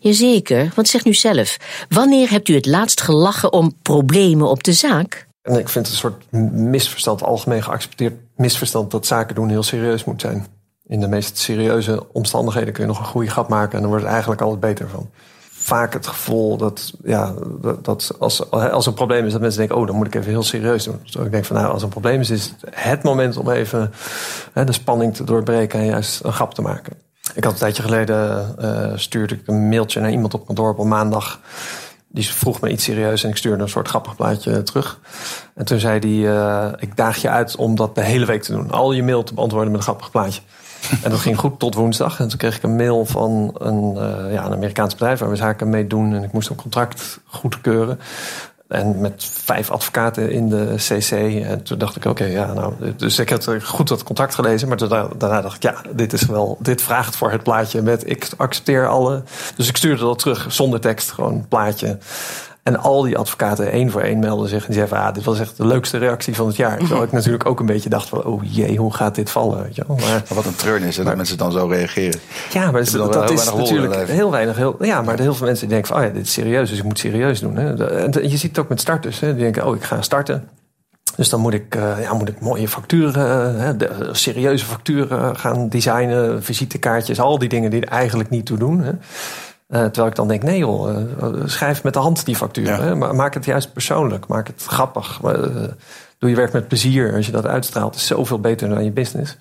Jazeker, 0.00 0.72
want 0.74 0.88
zeg 0.88 1.04
nu 1.04 1.14
zelf. 1.14 1.56
Wanneer 1.88 2.30
hebt 2.30 2.48
u 2.48 2.54
het 2.54 2.66
laatst 2.66 3.00
gelachen 3.00 3.52
om 3.52 3.76
problemen 3.82 4.48
op 4.48 4.64
de 4.64 4.72
zaak? 4.72 5.26
En 5.42 5.58
ik 5.58 5.68
vind 5.68 5.86
het 5.86 5.94
een 5.94 6.00
soort 6.00 6.24
misverstand, 6.52 7.22
algemeen 7.22 7.62
geaccepteerd 7.62 8.14
misverstand, 8.38 8.90
dat 8.90 9.06
zaken 9.06 9.34
doen 9.34 9.48
heel 9.48 9.62
serieus 9.62 10.04
moet 10.04 10.20
zijn. 10.20 10.46
In 10.86 11.00
de 11.00 11.08
meest 11.08 11.38
serieuze 11.38 12.12
omstandigheden 12.12 12.72
kun 12.72 12.82
je 12.82 12.88
nog 12.88 12.98
een 12.98 13.04
goede 13.04 13.30
grap 13.30 13.48
maken 13.48 13.72
en 13.72 13.80
dan 13.80 13.88
wordt 13.88 14.04
het 14.04 14.12
eigenlijk 14.12 14.40
altijd 14.42 14.60
beter 14.60 14.88
van. 14.88 15.10
Vaak 15.50 15.92
het 15.92 16.06
gevoel 16.06 16.56
dat, 16.56 16.92
ja, 17.04 17.34
dat, 17.82 18.14
als, 18.18 18.50
als 18.50 18.86
een 18.86 18.94
probleem 18.94 19.26
is, 19.26 19.32
dat 19.32 19.40
mensen 19.40 19.58
denken: 19.58 19.76
oh, 19.76 19.86
dan 19.86 19.96
moet 19.96 20.06
ik 20.06 20.14
even 20.14 20.30
heel 20.30 20.42
serieus 20.42 20.84
doen. 20.84 21.00
Dus 21.02 21.14
ik 21.14 21.30
denk 21.30 21.44
van, 21.44 21.56
nou, 21.56 21.72
als 21.72 21.82
een 21.82 21.88
probleem 21.88 22.20
is, 22.20 22.30
is 22.30 22.54
het 22.60 22.74
het 22.74 23.02
moment 23.02 23.36
om 23.36 23.50
even 23.50 23.92
hè, 24.52 24.64
de 24.64 24.72
spanning 24.72 25.14
te 25.14 25.24
doorbreken 25.24 25.78
en 25.78 25.86
juist 25.86 26.24
een 26.24 26.32
grap 26.32 26.54
te 26.54 26.62
maken. 26.62 26.96
Ik 27.34 27.44
had 27.44 27.52
een 27.52 27.58
tijdje 27.58 27.82
geleden 27.82 28.54
eh, 28.58 28.92
stuurde 28.94 29.34
ik 29.34 29.42
een 29.46 29.68
mailtje 29.68 30.00
naar 30.00 30.10
iemand 30.10 30.34
op 30.34 30.46
kantoor 30.46 30.74
op 30.74 30.86
maandag. 30.86 31.40
Die 32.10 32.26
vroeg 32.26 32.60
me 32.60 32.70
iets 32.70 32.84
serieus 32.84 33.24
en 33.24 33.30
ik 33.30 33.36
stuurde 33.36 33.62
een 33.62 33.68
soort 33.68 33.88
grappig 33.88 34.16
plaatje 34.16 34.62
terug. 34.62 35.00
En 35.54 35.64
toen 35.64 35.78
zei 35.78 35.98
hij, 35.98 36.36
eh, 36.36 36.72
ik 36.78 36.96
daag 36.96 37.16
je 37.16 37.28
uit 37.28 37.56
om 37.56 37.76
dat 37.76 37.94
de 37.94 38.02
hele 38.02 38.26
week 38.26 38.42
te 38.42 38.52
doen. 38.52 38.70
Al 38.70 38.92
je 38.92 39.02
mail 39.02 39.22
te 39.22 39.34
beantwoorden 39.34 39.70
met 39.70 39.80
een 39.80 39.86
grappig 39.86 40.10
plaatje. 40.10 40.40
En 41.02 41.10
dat 41.10 41.20
ging 41.20 41.38
goed 41.38 41.58
tot 41.58 41.74
woensdag. 41.74 42.20
En 42.20 42.28
toen 42.28 42.38
kreeg 42.38 42.56
ik 42.56 42.62
een 42.62 42.76
mail 42.76 43.06
van 43.06 43.54
een, 43.58 43.96
eh, 43.96 44.32
ja, 44.32 44.44
een 44.44 44.52
Amerikaans 44.52 44.92
bedrijf 44.92 45.18
waar 45.18 45.30
we 45.30 45.36
zaken 45.36 45.70
mee 45.70 45.86
doen. 45.86 46.14
En 46.14 46.22
ik 46.22 46.32
moest 46.32 46.48
een 46.48 46.56
contract 46.56 47.20
goedkeuren. 47.24 48.00
En 48.68 49.00
met 49.00 49.30
vijf 49.44 49.70
advocaten 49.70 50.30
in 50.30 50.48
de 50.48 50.74
CC. 50.76 51.10
En 51.44 51.62
toen 51.62 51.78
dacht 51.78 51.96
ik, 51.96 52.04
oké, 52.04 52.24
ja, 52.24 52.52
nou. 52.52 52.74
Dus 52.96 53.18
ik 53.18 53.28
had 53.28 53.48
goed 53.62 53.88
dat 53.88 54.02
contract 54.02 54.34
gelezen. 54.34 54.68
Maar 54.68 54.76
daarna, 54.76 55.08
daarna 55.18 55.40
dacht 55.40 55.56
ik, 55.56 55.62
ja, 55.62 55.82
dit 55.94 56.12
is 56.12 56.26
wel. 56.26 56.58
Dit 56.60 56.82
vraagt 56.82 57.16
voor 57.16 57.30
het 57.30 57.42
plaatje 57.42 57.82
met 57.82 58.10
ik 58.10 58.28
accepteer 58.36 58.86
alle. 58.86 59.22
Dus 59.56 59.68
ik 59.68 59.76
stuurde 59.76 60.02
dat 60.02 60.18
terug 60.18 60.46
zonder 60.52 60.80
tekst, 60.80 61.10
gewoon 61.10 61.46
plaatje. 61.48 61.98
En 62.68 62.76
al 62.76 63.02
die 63.02 63.18
advocaten 63.18 63.70
één 63.70 63.90
voor 63.90 64.00
één 64.00 64.18
melden 64.18 64.48
zich 64.48 64.60
en 64.60 64.66
die 64.66 64.74
zeiden 64.74 64.96
van, 64.96 65.06
ah, 65.06 65.14
dit 65.14 65.24
was 65.24 65.40
echt 65.40 65.56
de 65.56 65.66
leukste 65.66 65.98
reactie 65.98 66.34
van 66.34 66.46
het 66.46 66.56
jaar. 66.56 66.78
Terwijl 66.78 67.02
ik 67.02 67.12
natuurlijk 67.12 67.46
ook 67.46 67.60
een 67.60 67.66
beetje 67.66 67.88
dacht 67.88 68.08
van, 68.08 68.24
oh 68.24 68.42
jee, 68.44 68.76
hoe 68.76 68.94
gaat 68.94 69.14
dit 69.14 69.30
vallen? 69.30 69.62
Weet 69.62 69.74
je 69.74 69.84
wel? 69.86 69.96
Maar, 69.96 70.08
Maar 70.08 70.34
wat 70.34 70.44
een 70.44 70.56
treun 70.56 70.82
is, 70.82 70.96
hè, 70.96 71.04
dat 71.04 71.16
mensen 71.16 71.38
dan 71.38 71.52
zo 71.52 71.66
reageren. 71.66 72.20
ja, 72.52 72.70
maar 72.70 72.84
dat, 72.84 73.30
is 73.30 73.44
natuurlijk 73.44 74.08
heel 74.08 74.30
weinig. 74.30 74.56
Heel, 74.56 74.76
ja, 74.80 75.02
maar 75.02 75.18
heel 75.18 75.34
veel 75.34 75.46
mensen 75.46 75.68
denken 75.68 75.88
van, 75.88 75.96
oh 75.96 76.02
ja, 76.02 76.08
dit 76.08 76.26
is 76.26 76.32
serieus, 76.32 76.68
dus 76.68 76.78
ik 76.78 76.84
moet 76.84 76.98
serieus 76.98 77.40
doen. 77.40 77.56
Hè. 77.56 77.86
En 78.04 78.28
je 78.28 78.36
ziet 78.36 78.50
het 78.50 78.58
ook 78.58 78.68
met 78.68 78.80
starters. 78.80 79.20
Hè. 79.20 79.34
Die 79.34 79.42
denken, 79.42 79.66
oh, 79.66 79.76
ik 79.76 79.82
ga 79.82 80.02
starten. 80.02 80.48
Dus 81.16 81.28
dan 81.28 81.40
moet 81.40 81.54
ik, 81.54 81.74
eh, 81.74 82.00
ja, 82.00 82.14
moet 82.14 82.28
ik 82.28 82.40
mooie 82.40 82.68
facturen, 82.68 83.54
eh, 83.54 83.60
hè, 83.60 83.76
de, 83.76 84.08
serieuze 84.12 84.64
facturen 84.64 85.36
gaan 85.36 85.68
designen, 85.68 86.42
visitekaartjes, 86.42 87.20
al 87.20 87.38
die 87.38 87.48
dingen 87.48 87.70
die 87.70 87.80
er 87.80 87.88
eigenlijk 87.88 88.30
niet 88.30 88.46
toe 88.46 88.58
doen. 88.58 88.80
Hè. 88.80 88.92
Eh, 89.68 89.84
terwijl 89.84 90.06
ik 90.06 90.14
dan 90.14 90.28
denk, 90.28 90.42
nee 90.42 90.58
joh, 90.58 90.90
eh, 90.90 91.28
schrijf 91.44 91.82
met 91.82 91.92
de 91.92 91.98
hand 91.98 92.24
die 92.24 92.36
factuur. 92.36 92.66
Ja. 92.66 92.80
Hè. 92.80 92.94
Maar 92.94 93.14
maak 93.14 93.34
het 93.34 93.44
juist 93.44 93.72
persoonlijk, 93.72 94.26
maak 94.26 94.46
het 94.46 94.64
grappig. 94.66 95.20
Eh, 95.24 95.32
doe 96.18 96.30
je 96.30 96.36
werk 96.36 96.52
met 96.52 96.68
plezier. 96.68 97.14
Als 97.14 97.26
je 97.26 97.32
dat 97.32 97.46
uitstraalt, 97.46 97.94
is 97.94 98.06
zoveel 98.06 98.40
beter 98.40 98.68
dan 98.68 98.84
je 98.84 98.90
business. 98.90 99.36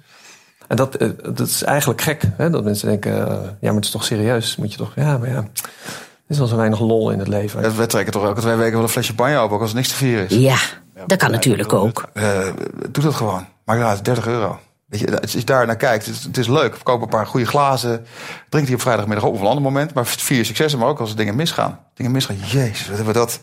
En 0.68 0.76
dat, 0.76 0.98
dat 1.24 1.48
is 1.48 1.64
eigenlijk 1.64 2.02
gek. 2.02 2.22
Hè? 2.38 2.50
Dat 2.50 2.64
mensen 2.64 2.88
denken, 2.88 3.16
ja, 3.16 3.58
maar 3.62 3.74
het 3.76 3.86
is 3.86 3.92
toch 3.92 4.04
serieus? 4.04 4.56
Moet 4.56 4.72
je 4.72 4.78
toch, 4.78 4.92
ja, 4.96 5.18
maar 5.18 5.30
ja, 5.30 5.36
er 5.36 6.34
is 6.34 6.38
wel 6.38 6.48
zo 6.48 6.56
weinig 6.56 6.80
lol 6.80 7.12
in 7.12 7.20
het 7.20 7.28
leven. 7.28 7.62
Ja, 7.62 7.72
We 7.72 7.86
trekken 7.86 8.14
toch 8.14 8.24
elke 8.24 8.42
twee 8.42 8.56
weken 8.56 8.74
wel 8.74 8.84
een 8.84 8.90
flesje 8.90 9.14
champagne 9.14 9.38
open, 9.38 9.56
ook 9.56 9.62
als 9.62 9.70
er 9.70 9.76
niks 9.76 9.90
te 9.90 9.96
vieren 9.96 10.30
is. 10.30 10.36
Ja, 10.36 10.58
dat 11.06 11.18
kan 11.18 11.32
natuurlijk 11.32 11.74
ook. 11.74 12.10
Eh, 12.14 12.48
doe 12.90 13.04
dat 13.04 13.16
gewoon. 13.16 13.46
Maar 13.66 13.78
ja, 13.78 13.88
het 13.88 13.96
is 13.96 14.04
30 14.04 14.28
euro. 14.28 14.60
Weet 14.88 15.00
je, 15.00 15.22
als 15.22 15.32
je 15.32 15.44
daar 15.44 15.66
naar 15.66 15.76
kijkt, 15.76 16.06
het 16.06 16.16
is, 16.16 16.24
het 16.24 16.38
is 16.38 16.48
leuk. 16.48 16.78
Koop 16.84 17.02
een 17.02 17.08
paar 17.08 17.28
goede 17.28 17.46
glazen. 17.46 18.06
Drink 18.50 18.66
die 18.66 18.76
op 18.76 18.82
vrijdagmiddag 18.82 19.26
op 19.26 19.40
een 19.40 19.46
ander 19.46 19.64
moment. 19.64 19.94
Maar 19.94 20.06
vier 20.06 20.46
successen, 20.46 20.80
maar 20.80 20.88
ook 20.88 21.00
als 21.00 21.10
er 21.10 21.16
dingen 21.16 21.36
misgaan. 21.36 21.80
Dingen 21.94 22.12
misgaan. 22.12 22.36
Jezus, 22.36 22.88
wat 22.88 22.96
hebben 22.96 23.14
we 23.14 23.20
dat 23.20 23.40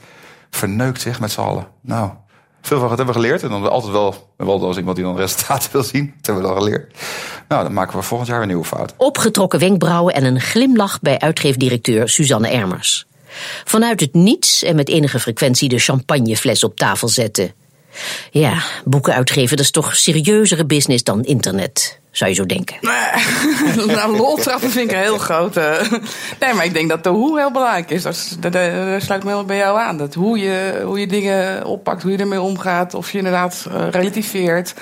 verneukt 0.50 1.00
zeg 1.00 1.20
met 1.20 1.30
z'n 1.30 1.40
allen. 1.40 1.66
Nou, 1.80 2.10
veel 2.60 2.78
van 2.78 2.88
het 2.88 2.96
hebben 2.96 3.14
we 3.14 3.20
geleerd. 3.20 3.42
En 3.42 3.48
dan 3.48 3.70
altijd 3.70 3.92
wel, 3.92 4.34
wel 4.36 4.66
als 4.66 4.76
iemand 4.76 4.96
die 4.96 5.04
dan 5.04 5.16
resultaten 5.16 5.72
wil 5.72 5.82
zien. 5.82 6.14
Dat 6.16 6.26
hebben 6.26 6.44
we 6.44 6.50
dan 6.54 6.62
geleerd. 6.62 6.96
Nou, 7.48 7.62
dan 7.62 7.72
maken 7.72 7.96
we 7.96 8.02
volgend 8.02 8.28
jaar 8.28 8.38
weer 8.38 8.46
nieuwe 8.46 8.64
fouten. 8.64 8.96
Opgetrokken 8.98 9.58
wenkbrauwen 9.58 10.14
en 10.14 10.24
een 10.24 10.40
glimlach 10.40 11.00
bij 11.00 11.18
uitgeefdirecteur 11.18 12.08
Suzanne 12.08 12.48
Ermers. 12.48 13.06
Vanuit 13.64 14.00
het 14.00 14.14
niets 14.14 14.62
en 14.62 14.76
met 14.76 14.88
enige 14.88 15.20
frequentie 15.20 15.68
de 15.68 15.78
champagnefles 15.78 16.64
op 16.64 16.76
tafel 16.76 17.08
zetten. 17.08 17.52
Ja, 18.30 18.62
boeken 18.84 19.14
uitgeven, 19.14 19.56
dat 19.56 19.64
is 19.64 19.70
toch 19.70 19.96
serieuzere 19.96 20.64
business 20.66 21.02
dan 21.02 21.22
internet, 21.22 22.00
zou 22.10 22.30
je 22.30 22.36
zo 22.36 22.46
denken. 22.46 22.76
nou, 23.86 24.16
lol 24.16 24.36
trappen 24.36 24.70
vind 24.70 24.90
ik 24.90 24.96
heel 24.96 25.18
groot. 25.18 25.54
Nee, 26.40 26.54
maar 26.54 26.64
ik 26.64 26.74
denk 26.74 26.88
dat 26.88 27.02
de 27.04 27.08
hoe 27.08 27.38
heel 27.38 27.50
belangrijk 27.52 27.90
is. 27.90 28.02
Dat, 28.02 28.36
dat, 28.40 28.52
dat- 28.52 29.02
sluit 29.02 29.22
me 29.22 29.28
helemaal 29.28 29.44
bij 29.44 29.56
jou 29.56 29.78
aan. 29.80 29.96
Dat 29.96 30.14
hoe, 30.14 30.38
je, 30.38 30.82
hoe 30.84 31.00
je 31.00 31.06
dingen 31.06 31.64
oppakt, 31.64 32.02
hoe 32.02 32.12
je 32.12 32.18
ermee 32.18 32.40
omgaat. 32.40 32.94
Of 32.94 33.10
je 33.12 33.18
inderdaad 33.18 33.66
eh, 33.72 33.88
relativeert. 33.90 34.74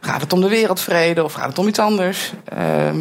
Gaat 0.00 0.20
het 0.20 0.32
om 0.32 0.40
de 0.40 0.48
wereldvrede 0.48 1.24
of 1.24 1.32
gaat 1.32 1.48
het 1.48 1.58
om 1.58 1.68
iets 1.68 1.78
anders? 1.78 2.32
Ehm, 2.44 2.96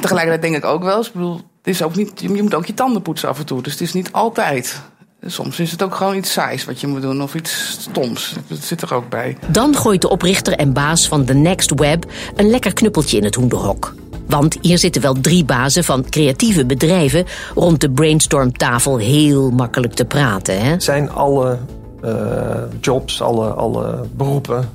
tegelijkertijd 0.00 0.42
denk 0.42 0.56
ik 0.64 0.70
ook 0.70 0.82
wel 0.82 1.00
ik 1.00 1.12
bedoel, 1.12 1.34
het 1.34 1.74
is 1.74 1.82
ook 1.82 1.96
niet, 1.96 2.20
je 2.20 2.42
moet 2.42 2.54
ook 2.54 2.66
je 2.66 2.74
tanden 2.74 3.02
poetsen 3.02 3.28
af 3.28 3.38
en 3.38 3.46
toe. 3.46 3.62
Dus 3.62 3.72
het 3.72 3.80
is 3.80 3.92
niet 3.92 4.12
altijd. 4.12 4.80
Soms 5.26 5.60
is 5.60 5.70
het 5.70 5.82
ook 5.82 5.94
gewoon 5.94 6.16
iets 6.16 6.32
saais 6.32 6.64
wat 6.64 6.80
je 6.80 6.86
moet 6.86 7.02
doen 7.02 7.22
of 7.22 7.34
iets 7.34 7.76
stoms. 7.80 8.34
Dat 8.46 8.58
zit 8.58 8.82
er 8.82 8.94
ook 8.94 9.08
bij. 9.08 9.36
Dan 9.48 9.76
gooit 9.76 10.00
de 10.00 10.08
oprichter 10.08 10.52
en 10.52 10.72
baas 10.72 11.08
van 11.08 11.24
The 11.24 11.34
Next 11.34 11.72
Web 11.74 12.04
een 12.36 12.50
lekker 12.50 12.72
knuppeltje 12.72 13.16
in 13.16 13.24
het 13.24 13.34
hoenderhok. 13.34 13.94
Want 14.26 14.58
hier 14.60 14.78
zitten 14.78 15.02
wel 15.02 15.20
drie 15.20 15.44
bazen 15.44 15.84
van 15.84 16.08
creatieve 16.08 16.66
bedrijven 16.66 17.26
rond 17.54 17.80
de 17.80 17.90
brainstormtafel 17.90 18.96
heel 18.96 19.50
makkelijk 19.50 19.94
te 19.94 20.04
praten. 20.04 20.60
Hè? 20.60 20.80
Zijn 20.80 21.10
alle 21.10 21.58
eh, 22.02 22.62
jobs, 22.80 23.22
alle, 23.22 23.48
alle 23.48 24.06
beroepen 24.14 24.70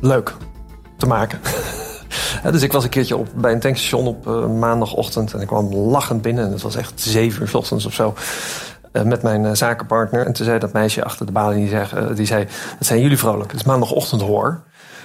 leuk 0.00 0.34
te 0.96 1.06
maken? 1.06 1.40
Dus 2.52 2.62
ik 2.62 2.72
was 2.72 2.84
een 2.84 2.90
keertje 2.90 3.16
op, 3.16 3.28
bij 3.34 3.52
een 3.52 3.60
tankstation 3.60 4.06
op 4.06 4.26
eh, 4.26 4.46
maandagochtend 4.46 5.32
en 5.32 5.40
ik 5.40 5.46
kwam 5.46 5.74
lachend 5.74 6.22
binnen. 6.22 6.44
En 6.44 6.52
het 6.52 6.62
was 6.62 6.76
echt 6.76 7.00
zeven 7.00 7.42
uur 7.42 7.48
's 7.48 7.54
ochtends 7.54 7.86
of 7.86 7.94
zo. 7.94 8.14
Eh, 8.92 9.02
met 9.02 9.22
mijn 9.22 9.44
eh, 9.44 9.52
zakenpartner. 9.52 10.26
En 10.26 10.32
toen 10.32 10.44
zei 10.44 10.58
dat 10.58 10.72
meisje 10.72 11.04
achter 11.04 11.26
de 11.26 11.32
balie, 11.32 11.58
die, 11.58 11.68
zei, 11.68 11.86
eh, 11.94 12.16
die 12.16 12.26
zei... 12.26 12.44
Dat 12.78 12.86
zijn 12.86 13.00
jullie 13.00 13.18
vrolijk, 13.18 13.50
het 13.50 13.60
is 13.60 13.66
maandagochtend 13.66 14.20
hoor. 14.20 14.62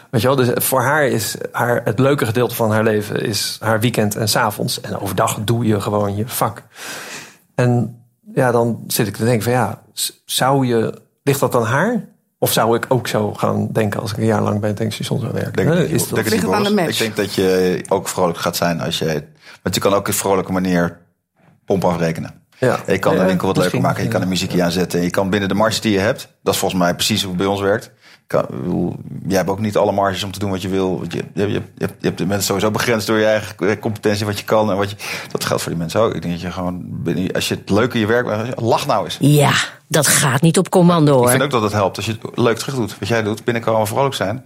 Weet 0.09 0.21
je 0.21 0.27
wel, 0.27 0.35
dus 0.35 0.49
voor 0.65 0.81
haar 0.81 1.07
is 1.07 1.35
haar, 1.51 1.81
het 1.83 1.99
leuke 1.99 2.25
gedeelte 2.25 2.55
van 2.55 2.71
haar 2.71 2.83
leven... 2.83 3.21
is 3.21 3.57
haar 3.59 3.79
weekend 3.79 4.15
en 4.15 4.29
's 4.29 4.35
avonds. 4.35 4.81
En 4.81 4.99
overdag 4.99 5.39
doe 5.43 5.65
je 5.65 5.81
gewoon 5.81 6.15
je 6.15 6.27
vak. 6.27 6.63
En 7.55 8.01
ja, 8.33 8.51
dan 8.51 8.83
zit 8.87 9.07
ik 9.07 9.15
te 9.15 9.23
denken 9.23 9.43
van 9.43 9.51
ja, 9.51 9.81
zou 10.25 10.65
je, 10.65 11.01
ligt 11.23 11.39
dat 11.39 11.55
aan 11.55 11.63
haar? 11.63 12.05
Of 12.39 12.51
zou 12.51 12.75
ik 12.75 12.85
ook 12.87 13.07
zo 13.07 13.33
gaan 13.33 13.69
denken 13.71 13.99
als 13.99 14.11
ik 14.11 14.17
een 14.17 14.25
jaar 14.25 14.41
lang 14.41 14.59
bij 14.59 14.69
een 14.69 14.75
tankstation 14.75 15.19
zou 15.19 15.33
werken? 15.33 15.53
Denk, 15.53 15.69
is 15.69 16.07
denk 16.07 16.29
dat, 16.29 16.41
het 16.41 16.51
aan 16.51 16.63
de? 16.63 16.81
Ik 16.81 16.97
denk 16.97 17.15
dat 17.15 17.33
je 17.33 17.83
ook 17.87 18.07
vrolijk 18.07 18.37
gaat 18.37 18.55
zijn 18.55 18.81
als 18.81 18.99
je... 18.99 19.23
Want 19.61 19.75
je 19.75 19.81
kan 19.81 19.93
ook 19.93 19.99
op 19.99 20.07
een 20.07 20.13
vrolijke 20.13 20.51
manier 20.51 20.97
pomp 21.65 21.85
afrekenen. 21.85 22.46
Ja. 22.59 22.79
Je 22.87 22.97
kan 22.97 23.15
de 23.17 23.25
winkel 23.25 23.47
wat 23.47 23.57
leuker 23.57 23.81
maken. 23.81 24.03
Je 24.03 24.09
kan 24.09 24.21
de 24.21 24.27
muziekje 24.27 24.63
aanzetten. 24.63 25.01
Je 25.01 25.09
kan 25.09 25.29
binnen 25.29 25.49
de 25.49 25.55
marge 25.55 25.81
die 25.81 25.91
je 25.91 25.99
hebt. 25.99 26.27
Dat 26.43 26.53
is 26.53 26.59
volgens 26.59 26.81
mij 26.81 26.95
precies 26.95 27.21
hoe 27.21 27.29
het 27.29 27.37
bij 27.37 27.47
ons 27.47 27.59
werkt. 27.61 27.91
Kan, 28.27 28.41
ik 28.41 28.49
bedoel, 28.49 28.95
jij 29.27 29.37
hebt 29.37 29.49
ook 29.49 29.59
niet 29.59 29.77
alle 29.77 29.91
marges 29.91 30.23
om 30.23 30.31
te 30.31 30.39
doen 30.39 30.49
wat 30.49 30.61
je 30.61 30.67
wil. 30.69 31.03
Je, 31.07 31.23
je, 31.33 31.47
je, 31.47 31.51
je, 31.51 31.61
hebt, 31.77 31.93
je 31.99 32.07
hebt 32.07 32.17
de 32.17 32.25
mensen 32.25 32.45
sowieso 32.45 32.71
begrensd 32.71 33.07
door 33.07 33.17
je 33.17 33.25
eigen 33.25 33.79
competentie. 33.79 34.25
Wat 34.25 34.39
je 34.39 34.45
kan 34.45 34.71
en 34.71 34.77
wat 34.77 34.89
je... 34.89 34.95
Dat 35.31 35.45
geldt 35.45 35.61
voor 35.61 35.71
die 35.71 35.81
mensen 35.81 35.99
ook. 35.99 36.13
Ik 36.13 36.21
denk 36.21 36.33
dat 36.33 36.43
je 36.43 36.51
gewoon... 36.51 37.01
Als 37.33 37.47
je 37.47 37.55
het 37.55 37.69
leuk 37.69 37.93
in 37.93 37.99
je 37.99 38.05
werk... 38.05 38.59
Lach 38.59 38.87
nou 38.87 39.03
eens. 39.03 39.17
Ja, 39.19 39.53
dat 39.87 40.07
gaat 40.07 40.41
niet 40.41 40.57
op 40.57 40.69
commando 40.69 41.11
Ik 41.13 41.19
hoor. 41.19 41.29
vind 41.29 41.43
ook 41.43 41.51
dat 41.51 41.61
het 41.61 41.71
helpt 41.71 41.97
als 41.97 42.05
je 42.05 42.11
het 42.11 42.37
leuk 42.37 42.57
terug 42.57 42.75
doet. 42.75 42.99
Wat 42.99 43.07
jij 43.07 43.23
doet, 43.23 43.43
binnenkomen 43.43 43.87
vrolijk 43.87 44.15
zijn. 44.15 44.45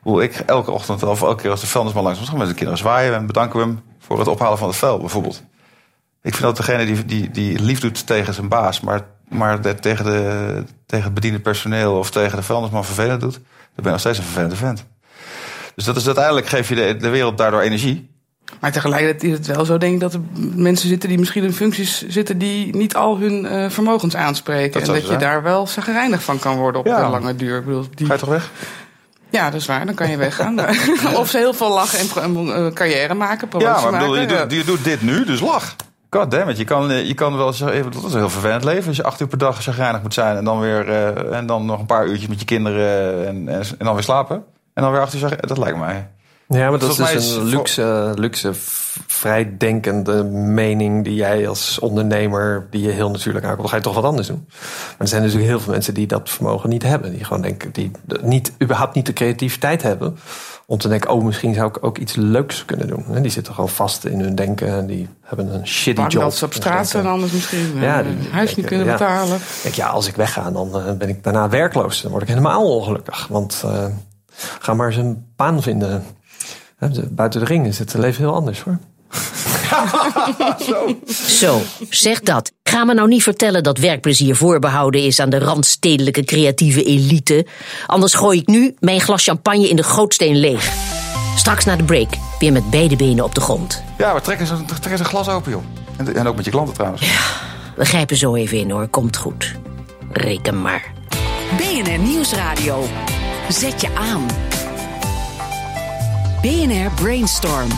Hoe 0.00 0.22
ik 0.22 0.42
elke 0.46 0.70
ochtend 0.70 1.02
of 1.02 1.22
elke 1.22 1.42
keer 1.42 1.50
als 1.50 1.60
de 1.60 1.66
vuilnisman 1.66 2.04
langs 2.04 2.18
komt, 2.18 2.30
gaan 2.30 2.38
we 2.38 2.44
met 2.44 2.54
de 2.54 2.58
kinderen 2.64 2.84
zwaaien 2.84 3.14
en 3.14 3.26
bedanken 3.26 3.58
we 3.58 3.64
hem 3.64 3.80
voor 3.98 4.18
het 4.18 4.28
ophalen 4.28 4.58
van 4.58 4.68
het 4.68 4.76
vuil, 4.76 4.98
bijvoorbeeld. 4.98 5.42
Ik 6.22 6.34
vind 6.34 6.42
dat 6.42 6.56
degene 6.56 6.84
die, 6.86 7.04
die, 7.04 7.30
die 7.30 7.58
lief 7.62 7.80
doet 7.80 8.06
tegen 8.06 8.34
zijn 8.34 8.48
baas, 8.48 8.80
maar, 8.80 9.00
maar 9.28 9.60
tegen, 9.80 10.04
de, 10.04 10.64
tegen 10.86 11.04
het 11.04 11.14
bediende 11.14 11.40
personeel 11.40 11.94
of 11.98 12.10
tegen 12.10 12.36
de 12.36 12.42
vuilnisman 12.42 12.84
vervelend 12.84 13.20
doet, 13.20 13.32
dan 13.34 13.42
ben 13.74 13.84
je 13.84 13.90
nog 13.90 14.00
steeds 14.00 14.18
een 14.18 14.24
vervelende 14.24 14.56
vent. 14.56 14.84
Dus 15.74 15.84
dat 15.84 15.96
is 15.96 16.06
uiteindelijk 16.06 16.46
geef 16.46 16.68
je 16.68 16.74
de, 16.74 16.96
de 16.96 17.08
wereld 17.08 17.38
daardoor 17.38 17.60
energie. 17.60 18.10
Maar 18.60 18.72
tegelijkertijd 18.72 19.22
is 19.22 19.32
het 19.38 19.46
wel 19.46 19.64
zo, 19.64 19.78
denk 19.78 19.94
ik, 19.94 20.00
dat 20.00 20.14
er 20.14 20.20
mensen 20.54 20.88
zitten 20.88 21.08
die 21.08 21.18
misschien 21.18 21.44
in 21.44 21.52
functies 21.52 22.08
zitten 22.08 22.38
die 22.38 22.76
niet 22.76 22.94
al 22.94 23.18
hun 23.18 23.46
eh, 23.46 23.70
vermogens 23.70 24.16
aanspreken. 24.16 24.72
Dat 24.72 24.82
en 24.88 24.94
dat 24.94 25.00
je 25.02 25.06
zijn. 25.06 25.18
daar 25.20 25.42
wel 25.42 25.66
zagrijnig 25.66 26.22
van 26.22 26.38
kan 26.38 26.56
worden 26.56 26.80
op 26.80 26.86
Ja. 26.86 27.04
de 27.04 27.10
lange 27.10 27.36
duur. 27.36 27.58
Ik 27.58 27.64
bedoel, 27.64 27.86
die, 27.94 28.06
Ga 28.06 28.12
je 28.12 28.18
toch 28.18 28.28
weg? 28.28 28.50
ja, 29.30 29.50
dat 29.50 29.60
is 29.60 29.66
waar, 29.66 29.86
dan 29.86 29.94
kan 29.94 30.10
je 30.10 30.16
weggaan. 30.16 30.60
of 31.20 31.30
ze 31.30 31.36
heel 31.36 31.52
veel 31.54 31.72
lachen 31.72 32.22
en 32.22 32.36
eh, 32.54 32.72
carrière 32.72 33.14
maken, 33.14 33.48
Ja, 33.58 33.80
maar 33.80 33.90
bedoel, 34.00 34.16
maken. 34.16 34.48
doet, 34.48 34.58
je 34.58 34.64
doet 34.64 34.84
dit 34.84 35.02
nu, 35.02 35.24
dus 35.24 35.40
lach. 35.40 35.76
God 36.10 36.30
damn 36.30 36.48
it, 36.48 36.56
je 36.56 36.64
kan, 36.64 36.90
eh, 36.90 37.06
je 37.06 37.14
kan 37.14 37.36
wel 37.36 37.46
eens 37.46 37.60
even, 37.60 37.92
dat 37.92 38.04
is 38.04 38.12
een 38.12 38.18
heel 38.18 38.30
vervelend 38.30 38.64
leven. 38.64 38.86
Als 38.86 38.96
je 38.96 39.02
acht 39.02 39.20
uur 39.20 39.26
per 39.26 39.38
dag 39.38 39.62
chagrijnig 39.62 40.02
moet 40.02 40.14
zijn 40.14 40.36
en 40.36 40.44
dan 40.44 40.60
weer 40.60 40.88
eh, 40.88 41.36
en 41.36 41.46
dan 41.46 41.64
nog 41.64 41.80
een 41.80 41.86
paar 41.86 42.06
uurtjes 42.06 42.28
met 42.28 42.38
je 42.38 42.44
kinderen 42.44 43.26
en, 43.26 43.48
en, 43.48 43.64
dan 43.78 43.94
weer 43.94 44.02
slapen. 44.02 44.44
En 44.74 44.82
dan 44.82 44.92
weer 44.92 45.00
acht 45.00 45.14
uur. 45.14 45.46
Dat 45.46 45.58
lijkt 45.58 45.78
mij. 45.78 46.10
Ja, 46.52 46.70
maar 46.70 46.78
dat 46.78 46.96
Volgens 46.96 47.12
is 47.12 47.26
dus 47.26 47.36
een 47.36 47.44
luxe, 47.44 48.12
luxe, 48.14 48.50
vrijdenkende 49.06 50.24
mening 50.24 51.04
die 51.04 51.14
jij 51.14 51.48
als 51.48 51.78
ondernemer, 51.78 52.66
die 52.70 52.82
je 52.82 52.90
heel 52.90 53.10
natuurlijk 53.10 53.44
aankomt, 53.44 53.68
ga 53.68 53.76
je 53.76 53.82
toch 53.82 53.94
wat 53.94 54.04
anders 54.04 54.26
doen. 54.26 54.46
Maar 54.48 54.94
er 54.98 55.08
zijn 55.08 55.22
natuurlijk 55.22 55.48
heel 55.48 55.60
veel 55.60 55.72
mensen 55.72 55.94
die 55.94 56.06
dat 56.06 56.30
vermogen 56.30 56.68
niet 56.70 56.82
hebben. 56.82 57.10
Die 57.10 57.24
gewoon 57.24 57.42
denken, 57.42 57.72
die 57.72 57.90
niet, 58.22 58.52
überhaupt 58.62 58.94
niet 58.94 59.06
de 59.06 59.12
creativiteit 59.12 59.82
hebben 59.82 60.16
om 60.66 60.78
te 60.78 60.88
denken, 60.88 61.10
oh, 61.10 61.24
misschien 61.24 61.54
zou 61.54 61.68
ik 61.68 61.84
ook 61.84 61.98
iets 61.98 62.14
leuks 62.14 62.64
kunnen 62.64 62.86
doen. 62.88 63.04
En 63.14 63.22
die 63.22 63.30
zitten 63.30 63.54
gewoon 63.54 63.70
vast 63.70 64.04
in 64.04 64.20
hun 64.20 64.34
denken 64.34 64.68
en 64.68 64.86
die 64.86 65.08
hebben 65.22 65.54
een 65.54 65.66
shitty 65.66 66.00
Bang 66.00 66.12
job. 66.12 66.22
dat 66.22 66.34
ze 66.34 66.44
op 66.44 66.52
straat 66.52 66.88
zijn 66.88 67.06
anders 67.06 67.32
misschien. 67.32 67.80
Ja, 67.80 68.02
die- 68.02 68.28
huis 68.30 68.54
niet 68.54 68.66
kunnen 68.66 68.86
ja. 68.86 68.92
betalen. 68.92 69.36
Ik 69.36 69.62
denk, 69.62 69.74
ja, 69.74 69.88
als 69.88 70.06
ik 70.08 70.16
wegga, 70.16 70.50
dan 70.50 70.74
eh, 70.80 70.92
ben 70.92 71.08
ik 71.08 71.24
daarna 71.24 71.48
werkloos. 71.48 72.02
Dan 72.02 72.10
word 72.10 72.22
ik 72.22 72.28
helemaal 72.28 72.76
ongelukkig. 72.76 73.26
Want 73.28 73.62
eh, 73.64 73.84
ga 74.58 74.74
maar 74.74 74.86
eens 74.86 74.96
een 74.96 75.24
baan 75.36 75.62
vinden. 75.62 76.04
Buiten 77.10 77.40
de 77.40 77.46
ring 77.46 77.66
is 77.66 77.78
het 77.78 77.94
leven 77.94 78.24
heel 78.24 78.34
anders 78.34 78.60
hoor. 78.62 78.78
Zo, 81.28 81.60
zeg 81.90 82.20
dat. 82.20 82.52
Ga 82.62 82.84
me 82.84 82.94
nou 82.94 83.08
niet 83.08 83.22
vertellen 83.22 83.62
dat 83.62 83.78
werkplezier 83.78 84.36
voorbehouden 84.36 85.02
is 85.04 85.20
aan 85.20 85.30
de 85.30 85.38
randstedelijke 85.38 86.24
creatieve 86.24 86.82
elite. 86.82 87.46
Anders 87.86 88.14
gooi 88.14 88.38
ik 88.40 88.46
nu 88.46 88.74
mijn 88.78 89.00
glas 89.00 89.24
champagne 89.24 89.68
in 89.68 89.76
de 89.76 89.82
gootsteen 89.82 90.36
leeg. 90.36 90.72
Straks 91.36 91.64
na 91.64 91.76
de 91.76 91.84
break, 91.84 92.08
weer 92.38 92.52
met 92.52 92.70
beide 92.70 92.96
benen 92.96 93.24
op 93.24 93.34
de 93.34 93.40
grond. 93.40 93.82
Ja, 93.98 94.12
maar 94.12 94.22
trek 94.22 94.40
eens, 94.40 94.50
een- 94.50 94.64
trek 94.66 94.90
eens 94.90 95.00
een 95.00 95.06
glas 95.06 95.28
open, 95.28 95.50
joh. 95.50 95.62
En, 95.96 96.14
en 96.14 96.26
ook 96.26 96.36
met 96.36 96.44
je 96.44 96.50
klanten 96.50 96.74
trouwens. 96.74 97.02
We 97.76 97.84
grijpen 97.84 98.16
zo 98.16 98.34
even 98.34 98.58
in 98.58 98.70
hoor, 98.70 98.88
komt 98.88 99.16
goed. 99.16 99.54
Reken 100.12 100.62
maar. 100.62 100.92
BNR 101.56 101.98
Nieuwsradio. 101.98 102.84
Zet 103.48 103.80
je 103.80 103.88
aan. 103.94 104.26
BNR 106.42 106.90
Brainstorm. 106.94 107.68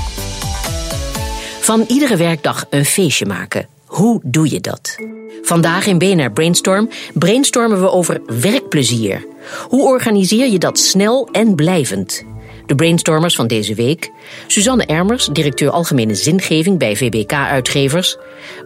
Van 1.61 1.85
iedere 1.88 2.16
werkdag 2.16 2.66
een 2.71 2.85
feestje 2.85 3.26
maken. 3.26 3.66
Hoe 3.85 4.21
doe 4.25 4.50
je 4.50 4.61
dat? 4.61 4.97
Vandaag 5.42 5.87
in 5.87 5.99
BNR 5.99 6.33
Brainstorm 6.33 6.88
brainstormen 7.14 7.81
we 7.81 7.90
over 7.90 8.21
werkplezier. 8.40 9.26
Hoe 9.69 9.83
organiseer 9.83 10.47
je 10.47 10.59
dat 10.59 10.78
snel 10.78 11.28
en 11.33 11.54
blijvend? 11.54 12.25
De 12.66 12.75
brainstormers 12.75 13.35
van 13.35 13.47
deze 13.47 13.75
week: 13.75 14.11
Suzanne 14.47 14.87
Ermers, 14.87 15.26
directeur 15.26 15.71
Algemene 15.71 16.14
Zingeving 16.14 16.78
bij 16.78 16.97
VBK 16.97 17.33
Uitgevers, 17.33 18.16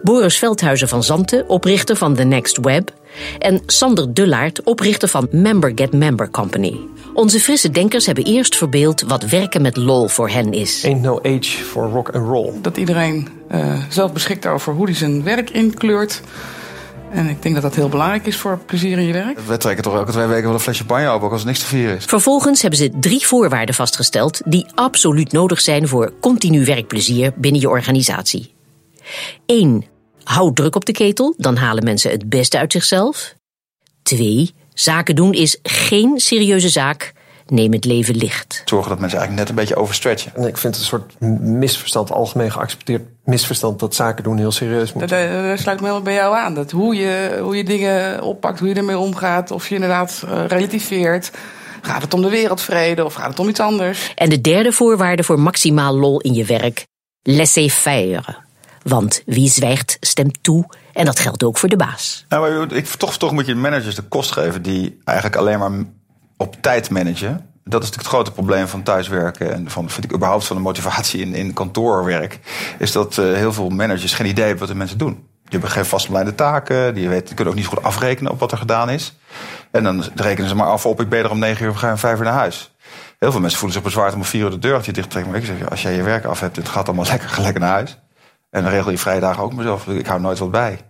Boris 0.03 0.37
Veldhuizen 0.37 0.87
van 0.87 1.03
Zanten, 1.03 1.49
oprichter 1.49 1.95
van 1.95 2.15
The 2.15 2.23
Next 2.23 2.57
Web, 2.57 2.93
en 3.39 3.61
Sander 3.65 4.13
Dullaert, 4.13 4.63
oprichter 4.63 5.07
van 5.07 5.27
Member 5.31 5.71
Get 5.75 5.93
Member 5.93 6.29
Company. 6.29 6.77
Onze 7.17 7.39
frisse 7.39 7.69
denkers 7.69 8.05
hebben 8.05 8.23
eerst 8.23 8.55
verbeeld 8.55 9.01
wat 9.01 9.23
werken 9.23 9.61
met 9.61 9.77
lol 9.77 10.07
voor 10.07 10.29
hen 10.29 10.51
is. 10.53 10.85
Ain't 10.85 11.01
no 11.01 11.19
age 11.21 11.63
for 11.63 11.89
rock 11.89 12.09
and 12.09 12.27
roll. 12.27 12.53
Dat 12.61 12.77
iedereen 12.77 13.27
eh, 13.47 13.81
zelf 13.89 14.13
beschikt 14.13 14.45
over 14.45 14.73
hoe 14.73 14.85
hij 14.85 14.95
zijn 14.95 15.23
werk 15.23 15.49
inkleurt. 15.49 16.21
En 17.11 17.27
ik 17.29 17.41
denk 17.41 17.53
dat 17.53 17.63
dat 17.63 17.75
heel 17.75 17.89
belangrijk 17.89 18.25
is 18.25 18.37
voor 18.37 18.57
plezier 18.65 18.97
in 18.97 19.05
je 19.05 19.13
werk. 19.13 19.39
We 19.39 19.57
trekken 19.57 19.83
toch 19.83 19.93
elke 19.93 20.11
twee 20.11 20.25
weken 20.25 20.43
wel 20.43 20.53
een 20.53 20.59
flesje 20.59 20.83
champagne 20.83 21.09
open, 21.09 21.25
ook 21.25 21.31
als 21.31 21.41
er 21.41 21.47
niks 21.47 21.59
te 21.59 21.65
vieren 21.65 21.95
is. 21.95 22.05
Vervolgens 22.05 22.61
hebben 22.61 22.79
ze 22.79 22.91
drie 22.99 23.25
voorwaarden 23.25 23.75
vastgesteld 23.75 24.41
die 24.45 24.65
absoluut 24.75 25.31
nodig 25.31 25.61
zijn 25.61 25.87
voor 25.87 26.13
continu 26.19 26.65
werkplezier 26.65 27.31
binnen 27.35 27.61
je 27.61 27.69
organisatie. 27.69 28.53
1. 29.45 29.85
Hou 30.23 30.53
druk 30.53 30.75
op 30.75 30.85
de 30.85 30.91
ketel, 30.91 31.33
dan 31.37 31.55
halen 31.55 31.83
mensen 31.83 32.11
het 32.11 32.29
beste 32.29 32.57
uit 32.57 32.71
zichzelf. 32.71 33.35
2. 34.03 34.53
Zaken 34.79 35.15
doen 35.15 35.33
is 35.33 35.57
geen 35.63 36.19
serieuze 36.19 36.69
zaak. 36.69 37.13
Neem 37.47 37.71
het 37.71 37.85
leven 37.85 38.15
licht. 38.15 38.61
Zorgen 38.65 38.89
dat 38.89 38.99
mensen 38.99 39.19
eigenlijk 39.19 39.47
net 39.47 39.57
een 39.57 39.63
beetje 39.65 39.81
overstretchen. 39.81 40.31
En 40.35 40.47
ik 40.47 40.57
vind 40.57 40.73
het 40.75 40.83
een 40.83 40.89
soort 40.89 41.19
misverstand, 41.41 42.11
algemeen 42.11 42.51
geaccepteerd 42.51 43.01
misverstand, 43.23 43.79
dat 43.79 43.95
zaken 43.95 44.23
doen 44.23 44.37
heel 44.37 44.51
serieus 44.51 44.91
Dat, 44.93 45.01
moet. 45.01 45.11
eh, 45.11 45.31
Daar 45.31 45.57
sluit 45.57 45.77
ik 45.77 45.83
me 45.83 45.89
helemaal 45.91 46.01
bij 46.01 46.13
jou 46.13 46.35
aan. 46.35 46.53
Dat 46.53 46.71
hoe, 46.71 46.95
je, 46.95 47.39
hoe 47.41 47.57
je 47.57 47.63
dingen 47.63 48.21
oppakt, 48.23 48.59
hoe 48.59 48.67
je 48.69 48.73
ermee 48.75 48.97
omgaat. 48.97 49.51
Of 49.51 49.67
je 49.69 49.75
inderdaad 49.75 50.23
eh, 50.27 50.45
relativeert. 50.47 51.31
Gaat 51.81 52.01
het 52.01 52.13
om 52.13 52.21
de 52.21 52.29
wereldvrede 52.29 53.05
of 53.05 53.13
gaat 53.13 53.29
het 53.29 53.39
om 53.39 53.49
iets 53.49 53.59
anders? 53.59 54.11
En 54.15 54.29
de 54.29 54.41
derde 54.41 54.71
voorwaarde 54.71 55.23
voor 55.23 55.39
maximaal 55.39 55.95
lol 55.95 56.19
in 56.21 56.33
je 56.33 56.45
werk: 56.45 56.85
laissez-faire. 57.21 58.35
Want 58.83 59.21
wie 59.25 59.49
zwijgt, 59.49 59.97
stemt 59.99 60.37
toe. 60.41 60.65
En 60.97 61.05
dat 61.05 61.19
geldt 61.19 61.43
ook 61.43 61.57
voor 61.57 61.69
de 61.69 61.75
baas. 61.75 62.25
Nou, 62.29 62.75
ik, 62.75 62.85
toch, 62.85 63.17
toch 63.17 63.31
moet 63.31 63.45
je 63.45 63.55
managers 63.55 63.95
de 63.95 64.01
kost 64.01 64.31
geven 64.31 64.61
die 64.61 64.99
eigenlijk 65.03 65.37
alleen 65.37 65.59
maar 65.59 65.71
op 66.37 66.55
tijd 66.61 66.89
managen. 66.89 67.45
Dat 67.63 67.83
is 67.83 67.89
natuurlijk 67.89 67.97
het 67.97 68.07
grote 68.07 68.31
probleem 68.31 68.67
van 68.67 68.83
thuiswerken 68.83 69.53
en 69.53 69.69
van, 69.69 69.89
vind 69.89 70.05
ik 70.05 70.13
überhaupt 70.13 70.45
van 70.45 70.55
de 70.55 70.61
motivatie 70.61 71.21
in, 71.21 71.33
in 71.33 71.53
kantoorwerk. 71.53 72.39
Is 72.79 72.91
dat 72.91 73.17
eh, 73.17 73.33
heel 73.33 73.53
veel 73.53 73.69
managers 73.69 74.13
geen 74.13 74.27
idee 74.27 74.43
hebben 74.43 74.59
wat 74.59 74.71
de 74.71 74.77
mensen 74.77 74.97
doen. 74.97 75.13
Die 75.13 75.51
hebben 75.59 75.69
geen 75.69 75.85
vastbeleide 75.85 76.35
taken, 76.35 76.93
die, 76.93 77.09
weten, 77.09 77.25
die 77.25 77.35
kunnen 77.35 77.53
ook 77.53 77.59
niet 77.59 77.69
goed 77.69 77.83
afrekenen 77.83 78.31
op 78.31 78.39
wat 78.39 78.51
er 78.51 78.57
gedaan 78.57 78.89
is. 78.89 79.17
En 79.71 79.83
dan 79.83 80.03
rekenen 80.15 80.49
ze 80.49 80.55
maar 80.55 80.67
af 80.67 80.85
op, 80.85 81.01
ik 81.01 81.09
ben 81.09 81.23
er 81.23 81.31
om 81.31 81.39
negen 81.39 81.65
uur, 81.65 81.75
gaan 81.75 81.91
om 81.91 81.97
vijf 81.97 82.17
uur 82.17 82.25
naar 82.25 82.33
huis. 82.33 82.75
Heel 83.19 83.31
veel 83.31 83.41
mensen 83.41 83.59
voelen 83.59 83.77
zich 83.77 83.85
bezwaard 83.85 84.13
om 84.13 84.23
vier 84.23 84.43
uur 84.43 84.49
de 84.49 84.59
deur 84.59 84.81
te 84.81 84.91
dicht 84.91 85.07
te 85.07 85.11
trekken. 85.11 85.31
Maar 85.31 85.41
ik 85.41 85.47
zeg, 85.47 85.69
als 85.69 85.81
jij 85.81 85.95
je 85.95 86.03
werk 86.03 86.25
af 86.25 86.39
hebt, 86.39 86.55
het 86.55 86.69
gaat 86.69 86.87
allemaal 86.87 87.05
lekker, 87.11 87.29
ga 87.29 87.41
lekker 87.41 87.61
naar 87.61 87.71
huis. 87.71 87.97
En 88.49 88.63
dan 88.63 88.71
regel 88.71 88.91
je 88.91 88.97
vrije 88.97 89.19
dagen 89.19 89.43
ook 89.43 89.53
mezelf. 89.53 89.87
Ik 89.87 90.05
hou 90.05 90.21
nooit 90.21 90.39
wat 90.39 90.51
bij. 90.51 90.81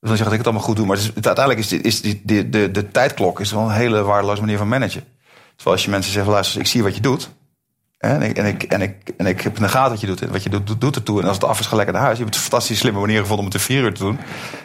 Dus 0.00 0.08
dan 0.08 0.16
zeg 0.16 0.18
ik 0.18 0.24
dat 0.24 0.32
ik 0.32 0.38
het 0.38 0.46
allemaal 0.46 0.66
goed 0.66 0.76
doe. 0.76 0.86
Maar 0.86 0.96
is, 0.96 1.12
uiteindelijk 1.14 1.58
is, 1.58 1.72
is 1.72 2.00
die, 2.00 2.22
de, 2.24 2.48
de, 2.48 2.70
de 2.70 2.90
tijdklok 2.90 3.40
is 3.40 3.52
wel 3.52 3.62
een 3.62 3.70
hele 3.70 4.02
waardeloze 4.02 4.40
manier 4.40 4.58
van 4.58 4.68
managen. 4.68 5.04
Terwijl 5.56 5.76
als 5.76 5.84
je 5.84 5.90
mensen 5.90 6.12
zegt, 6.12 6.26
luister, 6.26 6.60
ik 6.60 6.66
zie 6.66 6.82
wat 6.82 6.94
je 6.94 7.00
doet. 7.00 7.30
En 7.98 8.22
ik, 8.22 8.36
en, 8.36 8.46
ik, 8.46 8.62
en, 8.62 8.80
ik, 8.80 8.96
en 9.16 9.26
ik 9.26 9.40
heb 9.40 9.56
in 9.56 9.62
de 9.62 9.68
gaten 9.68 9.90
wat 9.90 10.00
je 10.00 10.06
doet. 10.06 10.22
En 10.22 10.32
wat 10.32 10.42
je 10.42 10.50
doet, 10.50 10.66
doet, 10.66 10.80
doet 10.80 10.96
ertoe. 10.96 11.20
En 11.20 11.26
als 11.26 11.36
het 11.36 11.44
af 11.44 11.60
is, 11.60 11.66
ga 11.66 11.76
lekker 11.76 11.94
naar 11.94 12.02
huis. 12.02 12.16
Je 12.16 12.22
hebt 12.22 12.34
een 12.34 12.42
fantastisch 12.42 12.78
slimme 12.78 13.00
manier 13.00 13.20
gevonden 13.20 13.38
om 13.38 13.50
het 13.50 13.60
te 13.60 13.66
vier 13.66 13.82
uur 13.82 13.94
te 13.94 14.02
doen. 14.02 14.18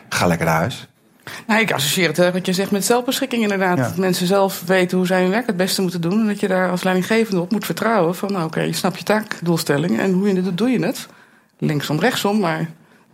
Ga 0.10 0.28
lekker 0.28 0.46
naar 0.46 0.56
huis. 0.56 0.88
Nou, 1.48 1.62
ik 1.62 1.74
associeer 1.74 2.08
het, 2.08 2.18
hè, 2.18 2.32
wat 2.32 2.46
je 2.46 2.54
zegt, 2.54 2.72
met 2.72 2.86
zelfbeschikking 2.86 3.42
inderdaad. 3.42 3.78
Ja. 3.78 3.84
Dat 3.84 3.98
mensen 3.98 4.28
zelf 4.28 4.64
weten 4.66 4.98
hoe 4.98 5.08
zij 5.08 5.22
hun 5.22 5.30
werk 5.30 5.48
het 5.48 5.58
beste 5.58 5.82
moeten 5.82 6.02
doen. 6.02 6.20
En 6.20 6.28
dat 6.28 6.40
je 6.40 6.48
daar 6.48 6.70
als 6.70 6.84
leidinggevende 6.84 7.42
op 7.42 7.52
moet 7.52 7.66
vertrouwen. 7.66 8.16
Van, 8.16 8.32
nou 8.32 8.46
oké, 8.46 8.62
je 8.62 8.74
snapt 8.74 8.98
je 8.98 9.04
taakdoelstelling. 9.04 10.00
En 10.00 10.12
hoe 10.12 10.28
je 10.28 10.36
het 10.36 10.44
doet, 10.44 10.58
doe 10.58 10.70
je 10.70 10.86
het. 10.86 11.08
Linksom, 11.66 12.00
rechtsom, 12.00 12.40
maar 12.40 12.70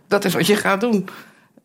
dat 0.08 0.24
is 0.24 0.34
wat 0.34 0.46
je 0.46 0.56
gaat 0.56 0.80
doen. 0.80 1.08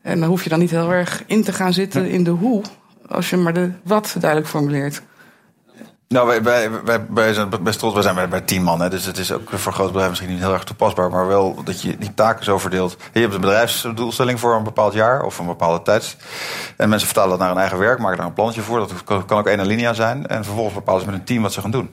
En 0.02 0.20
dan 0.20 0.30
hoef 0.30 0.44
je 0.44 0.50
dan 0.50 0.60
niet 0.60 0.70
heel 0.70 0.92
erg 0.92 1.24
in 1.26 1.44
te 1.44 1.54
gaan 1.54 1.74
zitten 1.74 2.10
in 2.10 2.24
de 2.24 2.30
hoe. 2.30 2.64
Als 3.08 3.30
je 3.30 3.38
maar 3.38 3.54
de 3.54 3.72
wat 3.84 4.16
duidelijk 4.20 4.50
formuleert. 4.50 5.02
Nou, 6.08 6.28
wij, 6.28 6.44
wij, 6.44 6.84
wij, 6.84 7.06
wij 7.10 7.34
zijn 7.34 7.50
best 7.62 7.80
trots. 7.80 7.94
Wij 7.94 8.04
zijn 8.04 8.16
bij, 8.16 8.30
bij 8.30 8.42
tien 8.42 8.64
man. 8.64 8.82
Hè, 8.82 8.90
dus 8.90 9.06
het 9.06 9.18
is 9.18 9.32
ook 9.32 9.50
voor 9.50 9.74
groot 9.74 9.88
bedrijf 9.88 10.10
misschien 10.10 10.30
niet 10.30 10.40
heel 10.40 10.54
erg 10.54 10.64
toepasbaar. 10.64 11.10
Maar 11.10 11.28
wel 11.28 11.64
dat 11.64 11.82
je 11.82 11.98
die 11.98 12.14
taken 12.14 12.46
zo 12.46 12.58
verdeelt. 12.58 12.98
Je 13.14 13.20
hebt 13.20 13.34
een 13.34 13.42
bedrijfsdoelstelling 13.42 14.40
voor 14.40 14.56
een 14.56 14.64
bepaald 14.64 14.94
jaar 14.94 15.24
of 15.24 15.40
een 15.40 15.46
bepaalde 15.46 15.82
tijd. 15.82 16.18
En 16.78 16.90
mensen 16.90 17.08
vertalen 17.08 17.30
dat 17.30 17.40
naar 17.40 17.50
hun 17.50 17.58
eigen 17.58 17.78
werk, 17.78 18.00
maken 18.00 18.18
daar 18.18 18.26
een 18.26 18.34
plannetje 18.34 18.62
voor. 18.62 18.80
Dat 18.80 19.04
kan, 19.04 19.26
kan 19.26 19.40
ook 19.40 19.48
één 19.48 19.60
alinea 19.60 19.94
zijn. 19.94 20.28
En 20.28 20.44
vervolgens 20.44 20.76
bepalen 20.76 21.02
ze 21.02 21.08
met 21.08 21.16
een 21.20 21.26
team 21.26 21.42
wat 21.42 21.54
ze 21.54 21.62
gaan 21.62 21.72
doen. 21.72 21.90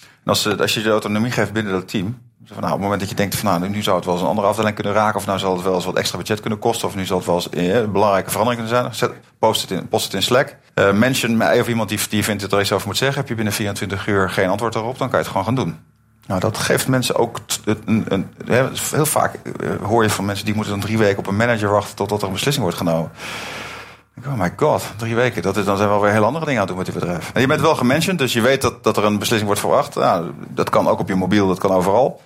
En 0.00 0.32
als, 0.32 0.42
ze, 0.42 0.56
als 0.56 0.74
je 0.74 0.82
de 0.82 0.90
autonomie 0.90 1.30
geeft 1.30 1.52
binnen 1.52 1.72
dat 1.72 1.88
team. 1.88 2.18
Van, 2.46 2.62
nou, 2.62 2.66
op 2.66 2.72
het 2.72 2.80
moment 2.80 3.00
dat 3.00 3.08
je 3.08 3.16
denkt 3.16 3.34
van 3.34 3.60
nou, 3.60 3.70
nu 3.70 3.82
zou 3.82 3.96
het 3.96 4.04
wel 4.04 4.14
eens 4.14 4.22
een 4.22 4.28
andere 4.28 4.46
afdeling 4.46 4.74
kunnen 4.74 4.92
raken. 4.92 5.18
Of 5.18 5.26
nou 5.26 5.38
zal 5.38 5.54
het 5.54 5.62
wel 5.62 5.74
eens 5.74 5.84
wat 5.84 5.96
extra 5.96 6.18
budget 6.18 6.40
kunnen 6.40 6.58
kosten. 6.58 6.88
Of 6.88 6.94
nu 6.94 7.04
zal 7.04 7.16
het 7.16 7.26
wel 7.26 7.34
eens 7.34 7.48
eh, 7.48 7.74
een 7.74 7.92
belangrijke 7.92 8.30
verandering 8.30 8.62
kunnen 8.62 8.82
zijn. 8.82 8.94
Zet, 8.94 9.20
post, 9.38 9.60
het 9.60 9.70
in, 9.70 9.88
post 9.88 10.04
het 10.04 10.14
in 10.14 10.22
Slack. 10.22 10.56
Uh, 10.74 10.92
mention 10.92 11.36
mij 11.36 11.60
of 11.60 11.68
iemand 11.68 11.88
die, 11.88 11.98
die 12.08 12.24
vindt 12.24 12.42
dat 12.42 12.52
er 12.52 12.60
iets 12.60 12.72
over 12.72 12.86
moet 12.86 12.96
zeggen. 12.96 13.18
Heb 13.18 13.28
je 13.28 13.34
binnen 13.34 13.52
24 13.52 14.06
uur 14.06 14.30
geen 14.30 14.48
antwoord 14.48 14.72
daarop, 14.72 14.98
dan 14.98 15.08
kan 15.08 15.18
je 15.18 15.24
het 15.24 15.32
gewoon 15.32 15.46
gaan 15.46 15.54
doen. 15.54 15.78
Nou, 16.26 16.40
dat 16.40 16.58
geeft 16.58 16.88
mensen 16.88 17.16
ook. 17.16 17.38
Een, 17.64 18.04
een, 18.08 18.28
heel 18.90 19.06
vaak 19.06 19.34
eh, 19.34 19.68
hoor 19.82 20.02
je 20.02 20.10
van 20.10 20.24
mensen 20.24 20.44
die 20.44 20.54
moeten 20.54 20.72
dan 20.72 20.82
drie 20.82 20.98
weken 20.98 21.18
op 21.18 21.26
een 21.26 21.36
manager 21.36 21.70
wachten 21.70 21.96
totdat 21.96 22.20
er 22.20 22.26
een 22.26 22.32
beslissing 22.32 22.64
wordt 22.64 22.80
genomen. 22.80 23.10
Oh 24.24 24.38
my 24.38 24.52
god, 24.56 24.82
drie 24.96 25.14
weken. 25.14 25.42
Dat 25.42 25.56
is, 25.56 25.64
dan 25.64 25.76
zijn 25.76 25.88
we 25.88 25.94
wel 25.94 26.02
weer 26.02 26.12
heel 26.12 26.24
andere 26.24 26.44
dingen 26.44 26.60
aan 26.60 26.66
het 26.66 26.76
doen 26.76 26.84
met 26.84 26.94
die 26.94 27.00
bedrijf. 27.00 27.30
En 27.34 27.40
je 27.40 27.46
bent 27.46 27.60
wel 27.60 27.74
gementioned, 27.74 28.18
dus 28.18 28.32
je 28.32 28.40
weet 28.40 28.62
dat, 28.62 28.84
dat 28.84 28.96
er 28.96 29.04
een 29.04 29.18
beslissing 29.18 29.46
wordt 29.46 29.60
verwacht. 29.60 29.94
Nou, 29.94 30.30
dat 30.48 30.70
kan 30.70 30.88
ook 30.88 31.00
op 31.00 31.08
je 31.08 31.14
mobiel, 31.14 31.48
dat 31.48 31.58
kan 31.58 31.70
overal. 31.70 32.20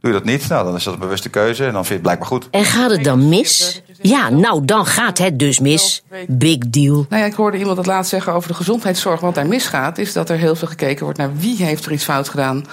Doe 0.00 0.12
je 0.12 0.18
dat 0.18 0.26
niet, 0.26 0.48
nou, 0.48 0.64
dan 0.64 0.74
is 0.74 0.84
dat 0.84 0.94
een 0.94 1.00
bewuste 1.00 1.28
keuze 1.28 1.66
en 1.66 1.72
dan 1.72 1.84
vind 1.84 1.86
je 1.86 1.92
het 1.92 2.02
blijkbaar 2.02 2.28
goed. 2.28 2.48
En 2.50 2.64
gaat 2.64 2.90
het 2.90 3.04
dan 3.04 3.28
mis? 3.28 3.82
Ja, 4.02 4.28
nou, 4.28 4.64
dan 4.64 4.86
gaat 4.86 5.18
het 5.18 5.38
dus 5.38 5.58
mis. 5.58 6.02
Big 6.26 6.58
deal. 6.58 7.06
Nou 7.08 7.22
ja, 7.22 7.28
ik 7.28 7.34
hoorde 7.34 7.58
iemand 7.58 7.76
dat 7.76 7.86
laatst 7.86 8.10
zeggen 8.10 8.32
over 8.32 8.48
de 8.48 8.54
gezondheidszorg. 8.54 9.20
Wat 9.20 9.34
daar 9.34 9.46
misgaat, 9.46 9.98
is 9.98 10.12
dat 10.12 10.28
er 10.28 10.36
heel 10.36 10.54
veel 10.54 10.68
gekeken 10.68 11.04
wordt 11.04 11.18
naar 11.18 11.36
wie 11.36 11.64
heeft 11.64 11.86
er 11.86 11.92
iets 11.92 12.04
fout 12.04 12.28
gedaan. 12.28 12.64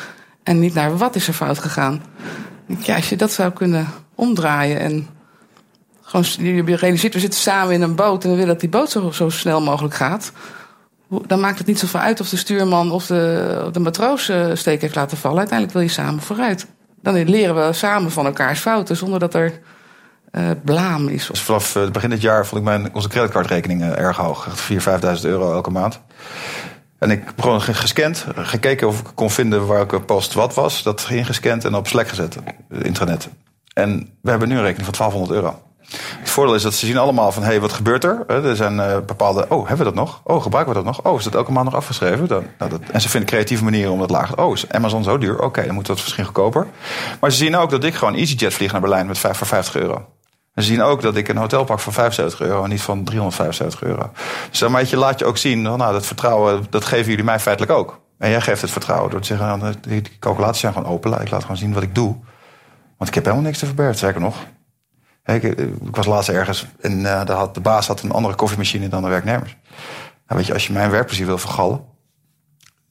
En 0.43 0.59
niet 0.59 0.73
naar 0.73 0.97
wat 0.97 1.15
is 1.15 1.27
er 1.27 1.33
fout 1.33 1.59
gegaan. 1.59 2.03
Ja, 2.77 2.95
als 2.95 3.09
je 3.09 3.15
dat 3.15 3.31
zou 3.31 3.51
kunnen 3.51 3.87
omdraaien 4.15 4.79
en 4.79 5.07
gewoon, 6.07 6.25
realiseert, 6.75 7.13
we 7.13 7.19
zitten 7.19 7.39
samen 7.39 7.73
in 7.73 7.81
een 7.81 7.95
boot 7.95 8.23
en 8.23 8.29
we 8.29 8.35
willen 8.35 8.51
dat 8.51 8.59
die 8.59 8.69
boot 8.69 8.89
zo, 8.89 9.11
zo 9.11 9.29
snel 9.29 9.61
mogelijk 9.61 9.93
gaat. 9.93 10.31
Dan 11.09 11.39
maakt 11.39 11.57
het 11.57 11.67
niet 11.67 11.79
zoveel 11.79 11.99
uit 11.99 12.19
of 12.19 12.29
de 12.29 12.37
stuurman 12.37 12.91
of 12.91 13.05
de, 13.05 13.69
de 13.71 13.79
matroos 13.79 14.29
uh, 14.29 14.45
steek 14.53 14.81
heeft 14.81 14.95
laten 14.95 15.17
vallen. 15.17 15.37
Uiteindelijk 15.37 15.77
wil 15.77 15.87
je 15.87 15.93
samen 15.93 16.21
vooruit. 16.21 16.67
Dan 17.01 17.29
leren 17.29 17.67
we 17.67 17.73
samen 17.73 18.11
van 18.11 18.25
elkaars 18.25 18.59
fouten 18.59 18.95
zonder 18.95 19.19
dat 19.19 19.33
er 19.33 19.59
uh, 20.31 20.49
blaam 20.63 21.07
is. 21.07 21.27
Dus 21.27 21.41
vanaf 21.41 21.73
het 21.73 21.91
begin 21.91 22.09
dit 22.09 22.21
jaar 22.21 22.45
vond 22.45 22.61
ik 22.61 22.67
mijn, 22.67 22.93
onze 22.93 23.07
creditcardrekening 23.07 23.83
erg 23.83 24.17
hoog. 24.17 24.47
4.000, 24.71 24.75
5.000 24.75 25.21
euro 25.21 25.53
elke 25.53 25.71
maand. 25.71 25.99
En 26.99 27.11
ik 27.11 27.23
gewoon 27.37 27.61
gescand, 27.61 28.25
gekeken 28.35 28.87
of 28.87 28.99
ik 28.99 29.05
kon 29.15 29.29
vinden 29.29 29.67
welke 29.67 30.01
post 30.01 30.33
wat 30.33 30.53
was. 30.53 30.83
Dat 30.83 31.07
ingescand 31.09 31.65
en 31.65 31.75
op 31.75 31.87
Slack 31.87 32.07
gezet, 32.07 32.37
intranet. 32.81 33.29
En 33.73 34.09
we 34.21 34.29
hebben 34.29 34.47
nu 34.47 34.55
een 34.55 34.63
rekening 34.63 34.95
van 34.95 35.09
1200 35.09 35.43
euro. 35.43 35.66
Voordeel 36.37 36.55
is 36.55 36.63
dat 36.63 36.73
ze 36.73 36.85
zien 36.85 36.97
allemaal 36.97 37.31
van, 37.31 37.43
hé, 37.43 37.49
hey, 37.49 37.59
wat 37.59 37.73
gebeurt 37.73 38.03
er? 38.03 38.25
Er 38.27 38.55
zijn 38.55 38.75
uh, 38.75 38.97
bepaalde, 39.05 39.45
oh, 39.49 39.67
hebben 39.67 39.77
we 39.77 39.93
dat 39.93 40.05
nog? 40.05 40.21
Oh, 40.23 40.41
gebruiken 40.41 40.73
we 40.73 40.83
dat 40.83 40.95
nog? 40.95 41.05
Oh, 41.05 41.17
is 41.17 41.23
dat 41.23 41.35
elke 41.35 41.51
maand 41.51 41.65
nog 41.65 41.75
afgeschreven? 41.75 42.27
Dan, 42.27 42.43
nou, 42.57 42.71
dat, 42.71 42.81
en 42.91 43.01
ze 43.01 43.09
vinden 43.09 43.29
creatieve 43.29 43.63
manieren 43.63 43.91
om 43.91 43.99
dat 43.99 44.09
lager. 44.09 44.37
Oh, 44.43 44.53
is 44.53 44.69
Amazon 44.69 45.03
zo 45.03 45.17
duur? 45.17 45.41
Oké, 45.41 45.65
dan 45.65 45.73
moet 45.73 45.85
dat 45.85 45.95
misschien 45.95 46.25
goedkoper. 46.25 46.67
Maar 47.19 47.31
ze 47.31 47.37
zien 47.37 47.55
ook 47.55 47.69
dat 47.69 47.83
ik 47.83 47.95
gewoon 47.95 48.15
EasyJet 48.15 48.53
vlieg 48.53 48.71
naar 48.71 48.81
Berlijn 48.81 49.07
met 49.07 49.17
5 49.17 49.37
voor 49.37 49.47
50 49.47 49.75
euro. 49.75 49.95
En 50.53 50.63
ze 50.63 50.69
zien 50.69 50.81
ook 50.81 51.01
dat 51.01 51.15
ik 51.15 51.27
een 51.27 51.37
hotel 51.37 51.63
pak 51.63 51.79
van 51.79 51.93
75 51.93 52.47
euro 52.47 52.63
en 52.63 52.69
niet 52.69 52.81
van 52.81 53.03
375 53.03 53.83
euro. 53.83 54.11
Dus 54.49 54.59
dan 54.59 54.71
laat 54.91 55.19
je 55.19 55.25
ook 55.25 55.37
zien, 55.37 55.61
nou, 55.61 55.93
dat 55.93 56.05
vertrouwen, 56.05 56.65
dat 56.69 56.85
geven 56.85 57.09
jullie 57.09 57.25
mij 57.25 57.39
feitelijk 57.39 57.73
ook. 57.73 57.99
En 58.17 58.29
jij 58.29 58.41
geeft 58.41 58.61
het 58.61 58.71
vertrouwen 58.71 59.11
door 59.11 59.19
te 59.19 59.27
zeggen, 59.27 59.59
nou, 59.59 59.73
die 59.81 60.01
calculaties 60.19 60.61
zijn 60.61 60.73
gewoon 60.73 60.91
open. 60.91 61.21
Ik 61.21 61.29
laat 61.29 61.41
gewoon 61.41 61.57
zien 61.57 61.73
wat 61.73 61.83
ik 61.83 61.95
doe. 61.95 62.15
Want 62.97 63.09
ik 63.09 63.15
heb 63.15 63.23
helemaal 63.23 63.45
niks 63.45 63.59
te 63.59 63.65
verbergen, 63.65 63.97
zeker 63.97 64.21
nog. 64.21 64.35
Ik, 65.35 65.55
was 65.91 66.05
laatst 66.05 66.29
ergens 66.29 66.65
en 66.81 67.03
daar 67.03 67.31
had, 67.31 67.53
de 67.53 67.61
baas 67.61 67.87
had 67.87 68.01
een 68.01 68.11
andere 68.11 68.35
koffiemachine 68.35 68.87
dan 68.87 69.01
de 69.01 69.09
werknemers. 69.09 69.57
Nou, 70.27 70.39
weet 70.39 70.45
je, 70.45 70.53
als 70.53 70.67
je 70.67 70.73
mijn 70.73 70.89
werkplezier 70.89 71.25
wil 71.25 71.37
vergallen, 71.37 71.81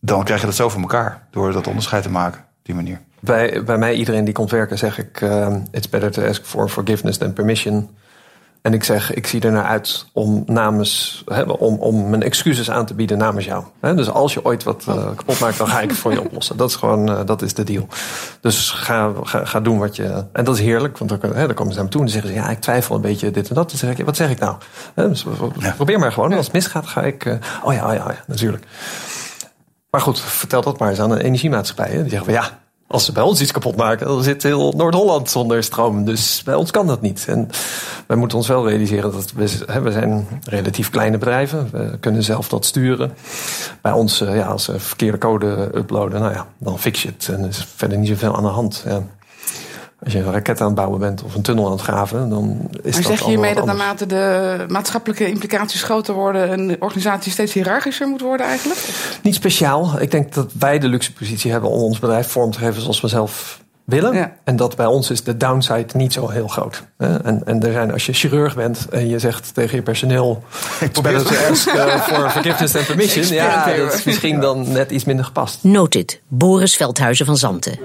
dan 0.00 0.24
krijg 0.24 0.40
je 0.40 0.46
dat 0.46 0.54
zo 0.54 0.68
voor 0.68 0.80
elkaar. 0.80 1.26
Door 1.30 1.52
dat 1.52 1.66
onderscheid 1.66 2.02
te 2.02 2.10
maken 2.10 2.40
op 2.40 2.46
die 2.62 2.74
manier. 2.74 3.00
Bij, 3.20 3.64
bij 3.64 3.78
mij, 3.78 3.94
iedereen 3.94 4.24
die 4.24 4.34
komt 4.34 4.50
werken, 4.50 4.78
zeg 4.78 4.98
ik: 4.98 5.20
uh, 5.20 5.56
It's 5.70 5.88
better 5.88 6.10
to 6.10 6.22
ask 6.22 6.44
for 6.44 6.68
forgiveness 6.68 7.18
than 7.18 7.32
permission. 7.32 7.90
En 8.66 8.72
ik 8.72 8.84
zeg, 8.84 9.14
ik 9.14 9.26
zie 9.26 9.40
er 9.40 9.52
naar 9.52 9.64
uit 9.64 10.06
om, 10.12 10.42
namens, 10.46 11.22
hè, 11.26 11.42
om, 11.42 11.76
om 11.78 12.10
mijn 12.10 12.22
excuses 12.22 12.70
aan 12.70 12.86
te 12.86 12.94
bieden 12.94 13.18
namens 13.18 13.44
jou. 13.44 13.64
dus 13.80 14.10
als 14.10 14.34
je 14.34 14.44
ooit 14.44 14.62
wat 14.62 14.84
uh, 14.88 14.94
kapot 15.16 15.40
maakt, 15.40 15.58
dan 15.58 15.68
ga 15.68 15.80
ik 15.80 15.90
het 15.90 15.98
voor 15.98 16.12
je 16.12 16.20
oplossen. 16.20 16.56
Dat 16.56 16.68
is 16.68 16.76
gewoon, 16.76 17.10
uh, 17.10 17.20
dat 17.26 17.42
is 17.42 17.54
de 17.54 17.64
deal. 17.64 17.88
Dus 18.40 18.70
ga, 18.70 19.12
ga, 19.22 19.44
ga 19.44 19.60
doen 19.60 19.78
wat 19.78 19.96
je... 19.96 20.24
En 20.32 20.44
dat 20.44 20.54
is 20.54 20.60
heerlijk, 20.60 20.98
want 20.98 21.10
dan, 21.10 21.34
hè, 21.34 21.46
dan 21.46 21.54
komen 21.54 21.72
ze 21.72 21.78
naar 21.78 21.84
me 21.84 21.92
toe 21.92 22.02
en 22.02 22.08
zeggen 22.08 22.30
ze... 22.30 22.36
ja, 22.36 22.48
ik 22.48 22.60
twijfel 22.60 22.94
een 22.94 23.00
beetje 23.00 23.30
dit 23.30 23.48
en 23.48 23.54
dat. 23.54 23.68
Dan 23.68 23.78
zeg 23.78 23.98
ik, 23.98 24.04
wat 24.04 24.16
zeg 24.16 24.30
ik 24.30 24.38
nou? 24.38 24.56
dus, 24.94 25.26
probeer 25.76 25.98
maar 25.98 26.12
gewoon. 26.12 26.32
Als 26.32 26.44
het 26.44 26.54
misgaat, 26.54 26.86
ga 26.86 27.02
ik... 27.02 27.24
Uh, 27.24 27.34
oh 27.62 27.72
ja, 27.72 27.86
oh 27.88 27.94
ja, 27.94 28.04
oh 28.04 28.12
ja, 28.12 28.24
natuurlijk. 28.26 28.64
Maar 29.90 30.00
goed, 30.00 30.20
vertel 30.20 30.62
dat 30.62 30.78
maar 30.78 30.90
eens 30.90 31.00
aan 31.00 31.10
een 31.10 31.20
energiemaatschappij. 31.20 31.88
Hè. 31.88 32.00
Die 32.00 32.10
zeggen 32.10 32.24
van 32.24 32.34
ja, 32.34 32.58
als 32.86 33.04
ze 33.04 33.12
bij 33.12 33.22
ons 33.22 33.40
iets 33.40 33.52
kapot 33.52 33.76
maken, 33.76 34.06
dan 34.06 34.22
zit 34.22 34.42
heel 34.42 34.72
Noord-Holland 34.72 35.30
zonder 35.30 35.62
stroom. 35.62 36.04
Dus 36.04 36.42
bij 36.42 36.54
ons 36.54 36.70
kan 36.70 36.86
dat 36.86 37.00
niet. 37.00 37.24
En 37.28 37.48
wij 38.06 38.16
moeten 38.16 38.38
ons 38.38 38.48
wel 38.48 38.68
realiseren 38.68 39.12
dat 39.12 39.32
we, 39.32 39.80
we 39.82 39.92
zijn 39.92 40.26
relatief 40.44 40.90
kleine 40.90 41.18
bedrijven. 41.18 41.68
We 41.72 41.96
kunnen 42.00 42.22
zelf 42.22 42.48
dat 42.48 42.64
sturen. 42.64 43.12
Bij 43.80 43.92
ons, 43.92 44.18
ja, 44.18 44.46
als 44.46 44.64
ze 44.64 44.80
verkeerde 44.80 45.18
code 45.18 45.70
uploaden, 45.74 46.20
nou 46.20 46.32
ja, 46.32 46.46
dan 46.58 46.78
fix 46.78 47.02
je 47.02 47.08
het. 47.08 47.28
En 47.28 47.42
er 47.42 47.48
is 47.48 47.66
verder 47.76 47.98
niet 47.98 48.08
zoveel 48.08 48.36
aan 48.36 48.42
de 48.42 48.48
hand. 48.48 48.84
Ja. 48.86 49.02
Als 50.04 50.12
je 50.12 50.18
een 50.18 50.32
raket 50.32 50.60
aan 50.60 50.66
het 50.66 50.76
bouwen 50.76 51.00
bent 51.00 51.22
of 51.22 51.34
een 51.34 51.42
tunnel 51.42 51.66
aan 51.66 51.72
het 51.72 51.80
graven, 51.80 52.28
dan 52.28 52.68
is 52.70 52.82
maar 52.82 52.92
dat 52.92 53.02
zeg 53.02 53.18
je 53.18 53.26
hiermee 53.26 53.54
dat 53.54 53.64
naarmate 53.64 54.06
de 54.06 54.64
maatschappelijke 54.68 55.28
implicaties 55.28 55.82
groter 55.82 56.14
worden, 56.14 56.52
een 56.52 56.76
organisatie 56.82 57.32
steeds 57.32 57.52
hiërarchischer 57.52 58.08
moet 58.08 58.20
worden 58.20 58.46
eigenlijk? 58.46 58.80
Niet 59.22 59.34
speciaal. 59.34 60.00
Ik 60.00 60.10
denk 60.10 60.34
dat 60.34 60.52
wij 60.58 60.78
de 60.78 60.88
luxe 60.88 61.12
positie 61.12 61.50
hebben 61.50 61.70
om 61.70 61.80
ons 61.80 61.98
bedrijf 61.98 62.28
vorm 62.28 62.50
te 62.50 62.58
geven 62.58 62.80
zoals 62.80 63.00
we 63.00 63.08
zelf 63.08 63.60
willen. 63.86 64.14
Ja. 64.14 64.36
En 64.44 64.56
dat 64.56 64.76
bij 64.76 64.86
ons 64.86 65.10
is 65.10 65.22
de 65.22 65.36
downside 65.36 65.86
niet 65.94 66.12
zo 66.12 66.28
heel 66.28 66.48
groot. 66.48 66.84
En, 66.96 67.42
en 67.44 67.62
er 67.62 67.72
zijn, 67.72 67.92
als 67.92 68.06
je 68.06 68.12
chirurg 68.12 68.54
bent 68.54 68.88
en 68.88 69.08
je 69.08 69.18
zegt 69.18 69.54
tegen 69.54 69.76
je 69.76 69.82
personeel... 69.82 70.42
Ik 70.80 70.92
probeer 70.92 71.14
het 71.14 71.48
ask 71.50 71.74
uh, 71.74 72.00
for 72.00 72.30
forgiveness 72.30 72.76
and 72.76 72.86
permission. 72.86 73.26
Ja, 73.26 73.76
dat 73.76 73.94
is 73.94 74.04
misschien 74.04 74.40
dan 74.40 74.72
net 74.72 74.90
iets 74.90 75.04
minder 75.04 75.24
gepast. 75.24 75.58
Noted, 75.62 76.20
Boris 76.28 76.76
Veldhuizen 76.76 77.26
van 77.26 77.36
Zanten. 77.36 77.78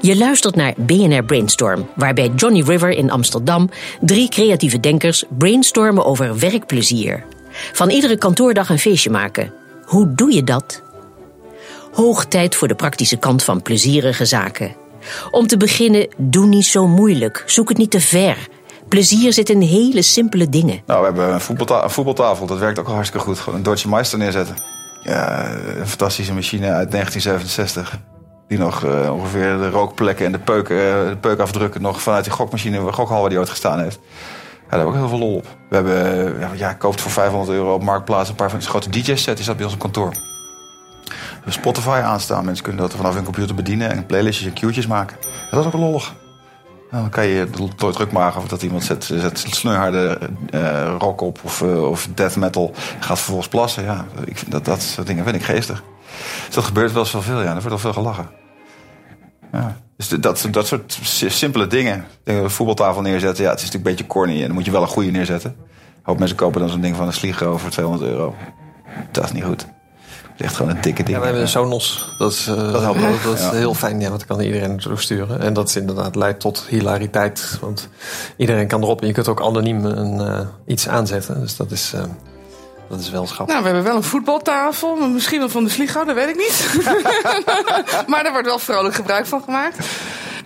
Je 0.00 0.16
luistert 0.16 0.54
naar 0.54 0.74
BNR 0.76 1.24
Brainstorm, 1.24 1.88
waarbij 1.94 2.30
Johnny 2.36 2.62
River 2.62 2.90
in 2.90 3.10
Amsterdam... 3.10 3.70
drie 4.00 4.28
creatieve 4.28 4.80
denkers 4.80 5.24
brainstormen 5.38 6.04
over 6.04 6.38
werkplezier. 6.38 7.24
Van 7.72 7.90
iedere 7.90 8.16
kantoordag 8.16 8.68
een 8.68 8.78
feestje 8.78 9.10
maken. 9.10 9.52
Hoe 9.84 10.14
doe 10.14 10.34
je 10.34 10.44
dat? 10.44 10.82
Hoog 11.92 12.24
tijd 12.24 12.54
voor 12.54 12.68
de 12.68 12.74
praktische 12.74 13.16
kant 13.16 13.42
van 13.42 13.62
plezierige 13.62 14.24
zaken... 14.24 14.80
Om 15.30 15.46
te 15.46 15.56
beginnen, 15.56 16.08
doe 16.16 16.46
niet 16.46 16.66
zo 16.66 16.86
moeilijk. 16.86 17.42
Zoek 17.46 17.68
het 17.68 17.78
niet 17.78 17.90
te 17.90 18.00
ver. 18.00 18.48
Plezier 18.88 19.32
zit 19.32 19.48
in 19.48 19.60
hele 19.60 20.02
simpele 20.02 20.48
dingen. 20.48 20.80
Nou, 20.86 21.00
we 21.00 21.06
hebben 21.06 21.32
een, 21.32 21.40
voetbalta 21.40 21.82
een 21.82 21.90
voetbaltafel. 21.90 22.46
Dat 22.46 22.58
werkt 22.58 22.78
ook 22.78 22.88
hartstikke 22.88 23.26
goed. 23.26 23.38
Gewoon 23.38 23.58
een 23.58 23.64
Deutsche 23.64 23.88
Meister 23.88 24.18
neerzetten. 24.18 24.56
Ja, 25.02 25.50
een 25.76 25.86
fantastische 25.86 26.34
machine 26.34 26.66
uit 26.66 26.90
1967. 26.90 27.98
Die 28.48 28.58
nog 28.58 28.84
uh, 28.84 29.14
ongeveer 29.14 29.56
de 29.56 29.70
rookplekken 29.70 30.26
en 30.26 30.32
de, 30.32 30.38
peuk, 30.38 30.68
uh, 30.68 30.78
de 30.78 31.16
peukafdrukken 31.20 31.82
nog 31.82 32.02
vanuit 32.02 32.24
die 32.24 32.32
gokmachine, 32.32 32.92
gokhal 32.92 33.20
waar 33.20 33.28
die 33.28 33.38
ooit 33.38 33.48
gestaan 33.48 33.80
heeft. 33.80 33.98
Daar 34.68 34.78
hebben 34.78 34.86
we 34.86 34.92
ook 34.92 35.08
heel 35.08 35.18
veel 35.18 35.26
lol 35.26 35.36
op. 35.36 35.46
We 35.68 35.74
hebben, 35.74 36.38
ja, 36.40 36.50
ja 36.54 36.72
koopt 36.72 37.00
voor 37.00 37.10
500 37.10 37.50
euro 37.50 37.74
op 37.74 37.82
Marktplaats 37.82 38.28
een 38.28 38.34
paar 38.34 38.50
van 38.50 38.58
die 38.58 38.68
grote 38.68 38.90
DJ-sets. 38.90 39.24
Die 39.24 39.44
zat 39.44 39.56
bij 39.56 39.64
ons 39.64 39.74
op 39.74 39.80
kantoor. 39.80 40.29
Spotify 41.46 42.00
aanstaan. 42.04 42.44
Mensen 42.44 42.64
kunnen 42.64 42.82
dat 42.82 42.94
vanaf 42.94 43.14
hun 43.14 43.24
computer 43.24 43.54
bedienen 43.54 43.90
en 43.90 44.06
playlistjes 44.06 44.46
en 44.46 44.54
cue'tjes 44.54 44.86
maken. 44.86 45.16
Dat 45.50 45.60
is 45.60 45.66
ook 45.66 45.80
lollig. 45.80 46.14
Nou, 46.90 47.02
dan 47.02 47.10
kan 47.10 47.26
je 47.26 47.46
door 47.76 47.92
druk 47.92 48.12
maken 48.12 48.40
of 48.40 48.48
dat 48.48 48.62
iemand 48.62 48.84
zet, 48.84 49.04
zet 49.04 49.38
sneuharde 49.38 50.18
uh, 50.50 50.94
rock 50.98 51.20
op 51.20 51.38
of, 51.42 51.60
uh, 51.60 51.88
of 51.88 52.08
death 52.14 52.36
metal. 52.36 52.74
Gaat 53.00 53.16
vervolgens 53.16 53.48
plassen. 53.48 53.84
Ja, 53.84 54.06
ik 54.24 54.38
vind 54.38 54.50
dat, 54.50 54.64
dat 54.64 54.82
soort 54.82 55.06
dingen 55.06 55.24
vind 55.24 55.36
ik 55.36 55.42
geestig. 55.42 55.82
Dus 56.46 56.54
dat 56.54 56.64
gebeurt 56.64 56.92
wel 56.92 57.04
zoveel, 57.04 57.42
ja. 57.42 57.46
Er 57.46 57.52
wordt 57.52 57.68
wel 57.68 57.78
veel 57.78 57.92
gelachen. 57.92 58.30
Ja. 59.52 59.76
Dus 59.96 60.08
dat, 60.08 60.48
dat 60.50 60.66
soort 60.66 60.98
simpele 61.26 61.66
dingen. 61.66 62.04
Een 62.24 62.50
voetbaltafel 62.50 63.02
neerzetten. 63.02 63.44
Ja, 63.44 63.50
het 63.50 63.58
is 63.58 63.64
natuurlijk 63.64 63.90
een 63.90 63.96
beetje 63.96 64.12
corny. 64.12 64.40
En 64.40 64.46
dan 64.46 64.54
moet 64.54 64.64
je 64.64 64.70
wel 64.70 64.82
een 64.82 64.88
goede 64.88 65.10
neerzetten. 65.10 65.56
Hoop 66.02 66.18
mensen 66.18 66.36
kopen 66.36 66.60
dan 66.60 66.70
zo'n 66.70 66.80
ding 66.80 66.96
van 66.96 67.06
een 67.06 67.12
Sligo 67.12 67.58
voor 67.58 67.70
200 67.70 68.10
euro. 68.10 68.34
Dat 69.10 69.24
is 69.24 69.32
niet 69.32 69.44
goed 69.44 69.66
echt 70.40 70.56
gewoon 70.56 70.76
een 70.76 70.80
dikke 70.80 71.02
ding. 71.02 71.08
Ja, 71.08 71.18
we 71.18 71.24
hebben 71.24 71.42
een 71.42 71.48
Sonos. 71.48 72.08
Dat 72.18 72.32
is, 72.32 72.48
uh, 72.48 72.72
dat, 72.72 72.82
helpt, 72.82 73.00
dat, 73.00 73.22
dat 73.24 73.38
is 73.38 73.58
heel 73.58 73.74
fijn. 73.74 74.00
Ja, 74.00 74.08
want 74.08 74.26
dan 74.26 74.36
kan 74.36 74.46
iedereen 74.46 74.78
terugsturen. 74.78 75.40
En 75.40 75.52
dat 75.52 75.68
is 75.68 75.76
inderdaad 75.76 76.16
leidt 76.16 76.40
tot 76.40 76.64
hilariteit. 76.68 77.58
Want 77.60 77.88
iedereen 78.36 78.66
kan 78.66 78.82
erop. 78.82 79.00
En 79.00 79.06
je 79.06 79.12
kunt 79.12 79.28
ook 79.28 79.42
anoniem 79.42 79.84
een, 79.84 80.20
uh, 80.20 80.40
iets 80.66 80.88
aanzetten. 80.88 81.40
Dus 81.40 81.56
dat 81.56 81.70
is... 81.70 81.92
Uh, 81.94 82.02
Dat 82.88 83.00
is 83.00 83.10
wel 83.10 83.26
schattig. 83.26 83.46
Nou, 83.46 83.60
we 83.60 83.66
hebben 83.66 83.84
wel 83.84 83.96
een 83.96 84.02
voetbaltafel. 84.02 84.96
maar 84.96 85.08
Misschien 85.08 85.38
wel 85.38 85.48
van 85.48 85.64
de 85.64 85.70
Sligo, 85.70 86.04
dat 86.04 86.14
weet 86.14 86.28
ik 86.28 86.36
niet. 86.36 86.84
maar 88.10 88.22
daar 88.22 88.32
wordt 88.32 88.46
wel 88.46 88.58
vrolijk 88.58 88.94
gebruik 88.94 89.26
van 89.26 89.42
gemaakt. 89.42 89.86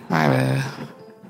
Maar 0.07 0.29
we, 0.29 0.43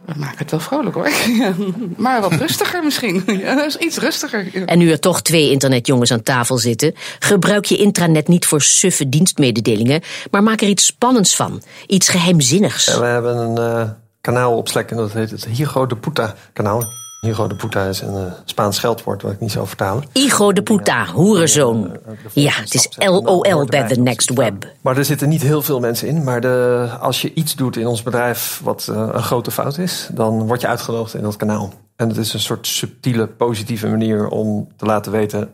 we 0.05 0.13
maken 0.17 0.37
het 0.37 0.51
wel 0.51 0.59
vrolijk 0.59 0.95
hoor. 0.95 1.09
Ja. 1.09 1.53
maar 1.97 2.21
wat 2.21 2.33
rustiger 2.33 2.83
misschien. 2.83 3.23
Ja, 3.45 3.55
dat 3.55 3.65
is 3.65 3.77
iets 3.77 3.97
rustiger. 3.97 4.65
En 4.65 4.77
nu 4.77 4.91
er 4.91 4.99
toch 4.99 5.21
twee 5.21 5.51
internetjongens 5.51 6.11
aan 6.11 6.23
tafel 6.23 6.57
zitten, 6.57 6.93
gebruik 7.19 7.65
je 7.65 7.77
intranet 7.77 8.27
niet 8.27 8.45
voor 8.45 8.61
suffe 8.61 9.09
dienstmededelingen, 9.09 10.01
maar 10.31 10.43
maak 10.43 10.61
er 10.61 10.67
iets 10.67 10.85
spannends 10.85 11.35
van. 11.35 11.61
Iets 11.87 12.09
geheimzinnigs. 12.09 12.85
Ja, 12.85 12.99
we 12.99 13.05
hebben 13.05 13.37
een 13.37 13.57
eh, 13.57 13.89
kanaal 14.21 14.57
op 14.57 14.67
Slack 14.67 14.91
en 14.91 14.97
dat 14.97 15.13
heet 15.13 15.31
het 15.31 15.45
Higo 15.45 15.85
de 15.85 15.95
Puta 15.95 16.35
kanaal. 16.53 16.83
Higo 17.25 17.47
de 17.47 17.55
Puta 17.55 17.85
is 17.85 18.01
een 18.01 18.15
eh, 18.15 18.31
Spaans 18.45 18.79
geldwoord 18.79 19.21
wat 19.21 19.31
ik 19.31 19.39
niet 19.39 19.51
zou 19.51 19.67
vertalen. 19.67 20.03
Igo 20.11 20.53
de 20.53 20.63
puta, 20.63 21.05
hoerenzoon. 21.05 21.97
Ja, 22.33 22.51
het 22.51 22.73
is 22.73 22.87
LOL 22.97 23.65
bij 23.65 23.87
the 23.87 23.99
next 23.99 24.33
web. 24.33 24.71
Maar 24.81 24.97
er 24.97 25.05
zitten 25.05 25.29
niet 25.29 25.41
heel 25.41 25.61
veel 25.61 25.79
mensen 25.79 26.07
in. 26.07 26.23
Maar 26.23 26.41
de, 26.41 26.87
als 26.99 27.21
je 27.21 27.33
iets 27.33 27.55
doet 27.55 27.77
in 27.77 27.87
ons 27.87 28.03
bedrijf 28.03 28.61
wat 28.63 28.87
eh, 28.91 29.09
een 29.11 29.23
grote 29.23 29.51
fout 29.51 29.77
is, 29.77 30.09
dan 30.11 30.47
word 30.47 30.61
je 30.61 30.67
uitgenodigd 30.67 31.13
in 31.13 31.21
dat 31.21 31.35
kanaal. 31.35 31.73
En 31.95 32.07
het 32.07 32.17
is 32.17 32.33
een 32.33 32.39
soort 32.39 32.67
subtiele, 32.67 33.27
positieve 33.27 33.87
manier 33.87 34.27
om 34.27 34.67
te 34.75 34.85
laten 34.85 35.11
weten. 35.11 35.51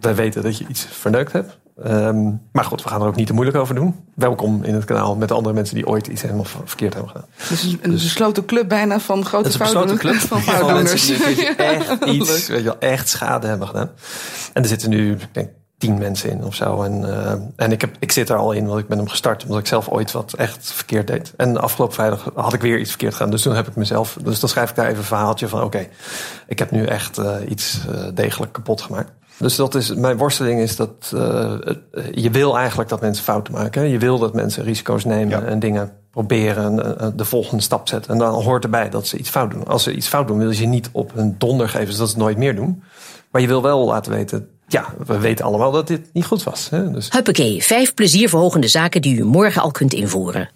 Wij 0.00 0.14
weten 0.14 0.42
dat 0.42 0.58
je 0.58 0.66
iets 0.68 0.86
verneukt 0.90 1.32
hebt. 1.32 1.58
Ehm, 1.82 2.30
maar 2.52 2.64
goed, 2.64 2.82
we 2.82 2.88
gaan 2.88 3.00
er 3.00 3.06
ook 3.06 3.16
niet 3.16 3.26
te 3.26 3.32
moeilijk 3.32 3.56
over 3.56 3.74
doen. 3.74 3.94
Welkom 4.14 4.64
in 4.64 4.74
het 4.74 4.84
kanaal 4.84 5.16
met 5.16 5.28
de 5.28 5.34
andere 5.34 5.54
mensen 5.54 5.74
die 5.74 5.86
ooit 5.86 6.06
iets 6.06 6.22
helemaal 6.22 6.44
verkeerd 6.64 6.94
hebben 6.94 7.12
gedaan. 7.12 7.28
Dus 7.48 7.62
een, 7.62 7.78
een 7.82 7.90
besloten 7.90 8.44
club 8.44 8.68
bijna 8.68 9.00
van 9.00 9.24
grote 9.24 9.44
Het 9.44 9.54
is 9.54 9.60
een 9.60 9.66
besloten 9.66 9.98
club 9.98 10.14
Van 10.14 10.42
foutdoeners. 10.42 11.08
mensen 11.08 11.26
die 11.26 11.36
dus 11.36 11.56
echt 11.56 12.04
iets, 12.04 12.28
Leuk. 12.28 12.46
weet 12.46 12.58
je 12.58 12.64
wel, 12.64 12.78
echt 12.78 13.08
schade 13.08 13.46
hebben 13.46 13.66
gedaan. 13.66 13.90
En 14.52 14.62
er 14.62 14.68
zitten 14.68 14.90
nu, 14.90 15.12
ik 15.12 15.28
denk, 15.32 15.48
tien 15.78 15.98
mensen 15.98 16.30
in 16.30 16.44
of 16.44 16.54
zo. 16.54 16.82
En, 16.82 17.14
eh, 17.14 17.32
en 17.56 17.72
ik, 17.72 17.80
heb, 17.80 17.96
ik 17.98 18.12
zit 18.12 18.28
er 18.28 18.36
al 18.36 18.52
in, 18.52 18.66
want 18.66 18.80
ik 18.80 18.88
ben 18.88 18.98
hem 18.98 19.08
gestart 19.08 19.42
omdat 19.42 19.58
ik 19.58 19.66
zelf 19.66 19.88
ooit 19.88 20.12
wat 20.12 20.32
echt 20.32 20.72
verkeerd 20.72 21.06
deed. 21.06 21.32
En 21.36 21.60
afgelopen 21.60 21.94
vrijdag 21.94 22.30
had 22.34 22.52
ik 22.52 22.60
weer 22.60 22.78
iets 22.78 22.90
verkeerd 22.90 23.12
gedaan. 23.12 23.30
Dus 23.30 23.42
toen 23.42 23.54
heb 23.54 23.68
ik 23.68 23.76
mezelf, 23.76 24.16
dus 24.22 24.40
dan 24.40 24.48
schrijf 24.48 24.70
ik 24.70 24.76
daar 24.76 24.86
even 24.86 24.98
een 24.98 25.04
verhaaltje 25.04 25.48
van: 25.48 25.62
oké, 25.62 25.86
ik 26.46 26.58
heb 26.58 26.70
nu 26.70 26.84
echt 26.84 27.18
eh, 27.18 27.36
iets 27.48 27.80
eh, 27.90 28.06
degelijk 28.14 28.52
kapot 28.52 28.80
gemaakt. 28.80 29.12
Dus 29.38 29.56
dat 29.56 29.74
is, 29.74 29.94
mijn 29.94 30.16
worsteling 30.16 30.60
is 30.60 30.76
dat 30.76 31.12
eh, 31.14 31.52
je 32.12 32.30
wil 32.30 32.56
eigenlijk 32.58 32.88
dat 32.88 33.00
mensen 33.00 33.24
fouten 33.24 33.52
maken. 33.52 33.82
hè. 33.82 33.86
Je 33.88 33.98
wil 33.98 34.18
dat 34.18 34.34
mensen 34.34 34.64
risico's 34.64 35.04
nemen 35.04 35.40
Ja. 35.40 35.42
en 35.42 35.58
dingen 35.58 35.90
proberen 36.10 36.98
en 36.98 37.12
de 37.16 37.24
volgende 37.24 37.62
stap 37.62 37.88
zetten. 37.88 38.12
En 38.12 38.18
dan 38.18 38.42
hoort 38.42 38.64
erbij 38.64 38.90
dat 38.90 39.06
ze 39.06 39.16
iets 39.16 39.28
fout 39.30 39.50
doen. 39.50 39.66
Als 39.66 39.82
ze 39.82 39.94
iets 39.94 40.08
fout 40.08 40.26
doen, 40.26 40.38
wil 40.38 40.48
je 40.48 40.54
ze 40.54 40.64
niet 40.64 40.88
op 40.92 41.12
een 41.14 41.34
donder 41.38 41.68
geven, 41.68 41.92
zodat 41.92 42.08
ze 42.08 42.14
het 42.14 42.22
nooit 42.22 42.36
meer 42.36 42.54
doen. 42.56 42.82
Maar 43.30 43.40
je 43.40 43.46
wil 43.46 43.62
wel 43.62 43.84
laten 43.86 44.12
weten, 44.12 44.48
ja, 44.68 44.84
we 45.06 45.18
weten 45.18 45.44
allemaal 45.44 45.72
dat 45.72 45.86
dit 45.86 46.00
niet 46.12 46.24
goed 46.26 46.42
was. 46.42 46.70
Hè? 46.70 46.90
Dus 46.90 47.08
Huppakee, 47.10 47.62
vijf 47.64 47.94
plezierverhogende 47.94 48.68
zaken 48.68 49.02
die 49.02 49.18
u 49.18 49.24
morgen 49.24 49.62
al 49.62 49.70
kunt 49.70 49.92
invoeren. 49.92 50.48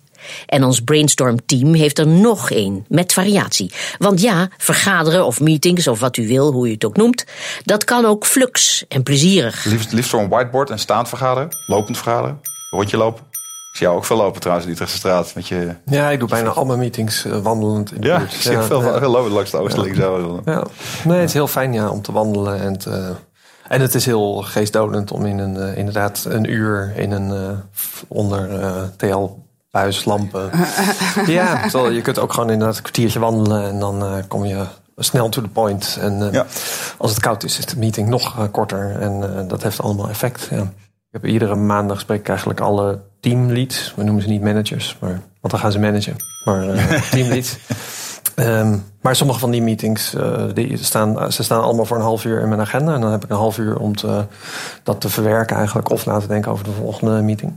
En 0.47 0.65
ons 0.65 0.81
brainstorm-team 0.81 1.75
heeft 1.75 1.99
er 1.99 2.07
nog 2.07 2.51
één, 2.51 2.85
met 2.89 3.13
variatie. 3.13 3.73
Want 3.99 4.21
ja, 4.21 4.49
vergaderen 4.57 5.27
of 5.27 5.41
meetings 5.41 5.89
of 5.89 6.01
wat 6.01 6.17
u 6.17 6.27
wil, 6.27 6.53
hoe 6.53 6.69
u 6.69 6.73
het 6.73 6.85
ook 6.85 6.97
noemt, 6.97 7.25
dat 7.65 7.85
kan 7.85 8.05
ook 8.05 8.27
flux 8.27 8.85
en 8.89 9.03
plezierig. 9.03 9.65
Liefst, 9.65 9.93
liefst 9.93 10.11
voor 10.11 10.21
een 10.21 10.29
whiteboard 10.29 10.71
en 10.71 10.79
staand 10.79 11.09
vergaderen. 11.09 11.49
Lopend 11.67 11.97
vergaderen. 11.97 12.41
Rondje 12.71 12.97
lopen. 12.97 13.23
Ik 13.71 13.77
zie 13.85 13.87
jou 13.87 13.97
ook 13.97 14.05
veel 14.05 14.17
lopen 14.17 14.41
trouwens 14.41 14.67
in 14.67 14.75
de 14.75 14.81
Utrechtse 14.81 15.09
straat. 15.09 15.35
Met 15.35 15.49
je, 15.49 15.75
ja, 15.87 16.11
ik 16.11 16.19
doe 16.19 16.29
bijna 16.29 16.49
al 16.49 16.65
mijn 16.65 16.79
meetings 16.79 17.25
eh, 17.25 17.39
wandelend 17.39 17.93
in 17.93 18.01
de 18.01 18.07
ja, 18.07 18.19
buurt. 18.19 18.35
ik 18.35 18.41
zie 18.41 18.59
veel, 18.59 18.83
ja. 18.83 18.99
veel 18.99 19.11
lopen 19.11 19.33
langs 19.33 19.51
de 19.51 19.57
Oosterling. 19.57 19.97
Zo. 19.97 20.43
Ja, 20.45 20.65
nee, 21.05 21.19
het 21.19 21.29
is 21.29 21.35
heel 21.35 21.47
fijn 21.47 21.73
ja, 21.73 21.89
om 21.89 22.03
te 22.03 22.13
wandelen. 22.13 22.61
En, 22.61 22.79
te- 22.79 23.15
en 23.69 23.81
het 23.81 23.95
is 23.95 24.07
heel 24.07 24.35
geestdodend 24.35 25.13
om 25.13 25.27
in 25.27 25.39
een, 25.39 25.57
eh, 25.57 25.77
inderdaad 25.77 26.25
een 26.29 26.51
uur 26.51 26.93
in 26.97 27.11
een 27.11 27.31
eh, 27.31 27.59
onder 28.09 28.61
eh, 28.61 28.83
TL-buislampen. 29.71 30.51
ja, 31.27 31.61
terwijl 31.69 31.91
je 31.91 32.01
kunt 32.01 32.19
ook 32.19 32.33
gewoon 32.33 32.51
inderdaad 32.51 32.77
een 32.77 32.83
kwartiertje 32.83 33.19
wandelen 33.19 33.65
en 33.69 33.79
dan 33.79 34.03
eh, 34.03 34.13
kom 34.29 34.45
je 34.45 34.65
snel 34.97 35.29
to 35.29 35.43
the 35.43 35.49
point. 35.49 35.99
En 36.01 36.27
eh, 36.27 36.33
Ja. 36.33 36.47
als 36.99 37.11
het 37.11 37.21
koud 37.21 37.45
is, 37.45 37.59
is 37.59 37.67
de 37.67 37.79
meeting 37.79 38.09
nog 38.09 38.39
eh, 38.39 38.45
korter. 38.51 39.01
En 39.01 39.45
dat 39.49 39.63
heeft 39.63 39.83
allemaal 39.83 40.09
effect. 40.09 40.49
Ja. 40.51 40.61
Ik 41.11 41.15
heb 41.23 41.27
iedere 41.27 41.55
maandag 41.55 42.01
spreek 42.01 42.21
ik 42.21 42.29
eigenlijk 42.29 42.61
alle 42.61 43.01
teamleads. 43.21 43.93
We 43.97 44.03
noemen 44.03 44.23
ze 44.23 44.29
niet 44.29 44.43
managers, 44.43 44.97
maar, 45.01 45.11
want 45.41 45.51
dan 45.53 45.59
gaan 45.59 45.73
ze 45.73 45.79
managen. 45.79 46.17
Maar 46.45 46.65
teamleads. 47.11 47.57
Ehm, 48.39 48.77
maar 49.01 49.17
sommige 49.17 49.39
van 49.39 49.51
die 49.51 49.63
meetings 49.63 50.15
eh, 50.15 50.45
die 50.55 50.77
staan, 50.77 51.33
ze 51.33 51.43
staan 51.43 51.63
allemaal 51.63 51.85
voor 51.85 51.97
een 51.97 52.03
half 52.03 52.25
uur 52.25 52.41
in 52.41 52.49
mijn 52.49 52.61
agenda. 52.61 52.95
En 52.95 53.01
dan 53.01 53.11
heb 53.11 53.25
ik 53.25 53.31
een 53.31 53.37
half 53.37 53.59
uur 53.59 53.79
om 53.79 53.97
te, 53.97 54.25
dat 54.83 55.01
te 55.01 55.09
verwerken 55.09 55.57
eigenlijk. 55.57 55.91
Of 55.91 56.07
na 56.07 56.19
te 56.19 56.27
denken 56.27 56.53
over 56.53 56.65
de 56.65 56.71
volgende 56.71 57.23
meeting. 57.23 57.53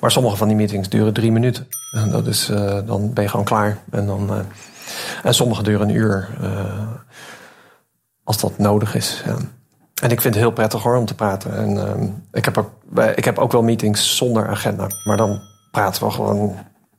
Maar 0.00 0.10
sommige 0.10 0.36
van 0.36 0.48
die 0.48 0.56
meetings 0.56 0.88
duren 0.88 1.12
drie 1.12 1.32
minuten. 1.32 1.68
En 1.92 2.10
dat 2.10 2.26
is, 2.26 2.48
eh, 2.48 2.78
dan 2.86 3.12
ben 3.12 3.24
je 3.24 3.30
gewoon 3.30 3.44
klaar. 3.44 3.78
En, 3.90 4.06
dan, 4.06 4.30
eh, 4.30 4.38
en 5.22 5.34
sommige 5.34 5.62
duren 5.62 5.88
een 5.88 5.94
uur. 5.94 6.28
als 8.24 8.40
dat 8.40 8.58
nodig 8.58 8.94
is. 8.94 9.22
En 10.02 10.10
ik 10.10 10.20
vind 10.20 10.34
het 10.34 10.42
heel 10.42 10.52
prettig 10.52 10.82
hoor 10.82 10.96
om 10.96 11.04
te 11.04 11.14
praten. 11.14 11.56
En 11.56 11.78
ehm, 11.78 12.08
ik, 12.32 12.44
heb 12.44 12.58
ook, 12.58 12.70
ik 13.14 13.24
heb 13.24 13.38
ook 13.38 13.52
wel 13.52 13.62
meetings 13.62 14.16
zonder 14.16 14.48
agenda. 14.48 14.86
Maar 15.04 15.16
dan 15.16 15.40
praten 15.70 16.04
we 16.04 16.10
gewoon, 16.10 16.56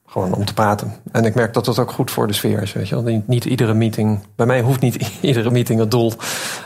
gewoon 0.07 0.33
om 0.33 0.45
te 0.45 0.53
praten. 0.53 0.93
En 1.11 1.25
ik 1.25 1.35
merk 1.35 1.53
dat 1.53 1.65
dat 1.65 1.79
ook 1.79 1.91
goed 1.91 2.11
voor 2.11 2.27
de 2.27 2.33
sfeer 2.33 2.61
is. 2.61 2.73
Weet 2.73 2.87
je 2.87 2.95
wel. 2.95 3.03
Niet, 3.03 3.27
niet 3.27 3.45
iedere 3.45 3.73
meeting, 3.73 4.19
bij 4.35 4.45
mij 4.45 4.61
hoeft 4.61 4.81
niet 4.81 5.11
iedere 5.21 5.51
meeting 5.51 5.79
een 5.79 5.89
doel 5.89 6.13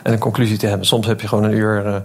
en 0.03 0.13
een 0.13 0.19
conclusie 0.19 0.57
te 0.57 0.67
hebben. 0.67 0.87
Soms 0.87 1.07
heb 1.07 1.21
je 1.21 1.27
gewoon 1.27 1.43
een 1.43 1.53
uur 1.53 1.85
eh, 1.85 1.95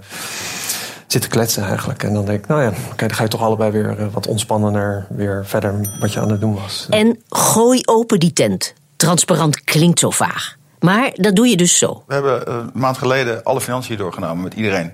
zitten 1.06 1.30
kletsen 1.30 1.64
eigenlijk. 1.64 2.02
En 2.02 2.14
dan 2.14 2.24
denk 2.24 2.38
ik, 2.38 2.46
nou 2.46 2.62
ja, 2.62 2.68
oké, 2.92 3.06
dan 3.06 3.16
ga 3.16 3.22
je 3.22 3.28
toch 3.28 3.42
allebei 3.42 3.70
weer 3.70 3.98
eh, 3.98 4.06
wat 4.12 4.26
ontspannender 4.26 5.06
weer 5.10 5.46
verder 5.46 5.96
wat 6.00 6.12
je 6.12 6.20
aan 6.20 6.30
het 6.30 6.40
doen 6.40 6.54
was. 6.54 6.86
En 6.90 7.18
gooi 7.28 7.80
open 7.84 8.18
die 8.20 8.32
tent. 8.32 8.74
Transparant 8.96 9.60
klinkt 9.60 9.98
zo 9.98 10.10
vaag. 10.10 10.56
Maar 10.78 11.10
dat 11.14 11.36
doe 11.36 11.46
je 11.48 11.56
dus 11.56 11.78
zo. 11.78 12.02
We 12.06 12.14
hebben 12.14 12.46
eh, 12.46 12.54
een 12.54 12.70
maand 12.80 12.98
geleden 12.98 13.44
alle 13.44 13.60
financiën 13.60 13.96
doorgenomen 13.96 14.42
met 14.42 14.54
iedereen. 14.54 14.92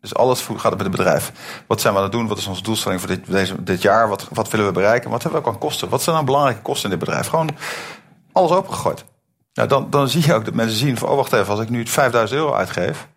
Dus 0.00 0.14
alles 0.14 0.48
gaat 0.56 0.70
met 0.70 0.80
het 0.80 0.90
bedrijf. 0.90 1.32
Wat 1.66 1.80
zijn 1.80 1.92
we 1.92 1.98
aan 1.98 2.04
het 2.04 2.14
doen? 2.14 2.26
Wat 2.26 2.38
is 2.38 2.46
onze 2.46 2.62
doelstelling 2.62 3.00
voor 3.00 3.08
dit, 3.08 3.26
deze, 3.26 3.62
dit 3.62 3.82
jaar? 3.82 4.08
Wat, 4.08 4.28
wat 4.32 4.50
willen 4.50 4.66
we 4.66 4.72
bereiken? 4.72 5.10
Wat 5.10 5.22
hebben 5.22 5.40
we 5.40 5.46
ook 5.46 5.52
aan 5.52 5.60
kosten? 5.60 5.88
Wat 5.88 6.02
zijn 6.02 6.14
nou 6.14 6.26
belangrijke 6.26 6.62
kosten 6.62 6.90
in 6.90 6.98
dit 6.98 7.06
bedrijf? 7.06 7.26
Gewoon 7.26 7.50
alles 8.32 8.50
opengegooid. 8.50 9.04
Nou, 9.54 9.68
dan, 9.68 9.90
dan 9.90 10.08
zie 10.08 10.26
je 10.26 10.34
ook 10.34 10.44
dat 10.44 10.54
mensen 10.54 10.78
zien 10.78 11.02
oh, 11.02 11.16
wacht 11.16 11.32
even, 11.32 11.48
als 11.48 11.60
ik 11.60 11.68
nu 11.68 11.86
5000 11.86 12.40
euro 12.40 12.54
uitgeef... 12.54 13.08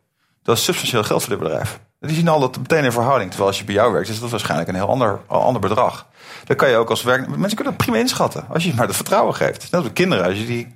dat 0.44 0.58
is 0.58 0.64
substantieel 0.64 1.04
geld 1.04 1.22
voor 1.22 1.30
dit 1.30 1.40
bedrijf. 1.40 1.80
Die 2.00 2.16
zien 2.16 2.28
al 2.28 2.40
dat 2.40 2.58
meteen 2.58 2.84
in 2.84 2.92
verhouding. 2.92 3.30
Terwijl 3.30 3.50
als 3.50 3.60
je 3.60 3.66
bij 3.66 3.76
jou 3.76 3.94
werkt, 3.94 4.10
is 4.10 4.20
dat 4.20 4.30
waarschijnlijk 4.30 4.70
een 4.70 4.76
heel 4.76 4.88
ander, 4.88 5.20
ander 5.28 5.62
bedrag. 5.62 6.08
Dan 6.44 6.56
kan 6.56 6.70
je 6.70 6.76
ook 6.76 6.90
als 6.90 7.04
werk... 7.04 7.28
Mensen 7.28 7.56
kunnen 7.56 7.74
dat 7.74 7.78
prima 7.78 7.98
inschatten. 7.98 8.46
Als 8.50 8.64
je 8.64 8.74
maar 8.74 8.88
het 8.88 8.96
vertrouwen 8.96 9.36
geeft. 9.36 9.72
Net 9.72 9.82
als 9.82 9.94
kinderen. 9.94 10.26
Als 10.26 10.38
je 10.38 10.46
die 10.46 10.76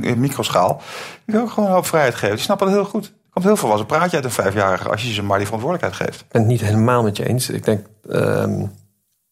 in 0.00 0.20
microschaal... 0.20 0.82
kan 1.26 1.40
ook 1.40 1.50
gewoon 1.50 1.68
een 1.68 1.74
hoop 1.74 1.86
vrijheid 1.86 2.14
geven. 2.14 2.34
Die 2.34 2.44
snappen 2.44 2.66
het 2.66 2.76
heel 2.76 2.84
goed. 2.84 3.12
Komt 3.32 3.44
heel 3.44 3.56
veel 3.56 3.68
volwassen 3.68 3.86
praat 3.86 4.10
je 4.10 4.16
uit 4.16 4.24
een 4.24 4.30
vijfjarige... 4.30 4.88
als 4.88 5.02
je 5.02 5.12
ze 5.12 5.22
maar 5.22 5.36
die 5.38 5.46
verantwoordelijkheid 5.46 6.08
geeft. 6.08 6.20
Ik 6.20 6.28
ben 6.28 6.40
het 6.40 6.50
niet 6.50 6.60
helemaal 6.60 7.02
met 7.02 7.16
je 7.16 7.28
eens. 7.28 7.50
Ik 7.50 7.64
denk, 7.64 7.86
ehm, 8.10 8.66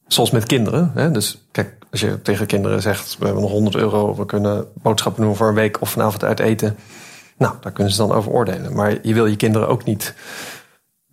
zoals 0.06 0.30
met 0.30 0.46
kinderen. 0.46 0.90
Hè? 0.94 1.10
Dus 1.10 1.46
kijk, 1.50 1.78
als 1.90 2.00
je 2.00 2.22
tegen 2.22 2.46
kinderen 2.46 2.82
zegt: 2.82 3.18
we 3.18 3.24
hebben 3.24 3.42
nog 3.42 3.52
100 3.52 3.76
euro, 3.76 4.14
we 4.14 4.26
kunnen 4.26 4.66
boodschappen 4.74 5.22
doen 5.22 5.36
voor 5.36 5.48
een 5.48 5.54
week 5.54 5.80
of 5.80 5.90
vanavond 5.90 6.24
uit 6.24 6.40
eten. 6.40 6.76
Nou, 7.36 7.54
daar 7.60 7.72
kunnen 7.72 7.92
ze 7.92 7.98
dan 7.98 8.12
over 8.12 8.32
oordelen. 8.32 8.74
Maar 8.74 8.98
je 9.02 9.14
wil 9.14 9.26
je 9.26 9.36
kinderen 9.36 9.68
ook 9.68 9.84
niet. 9.84 10.14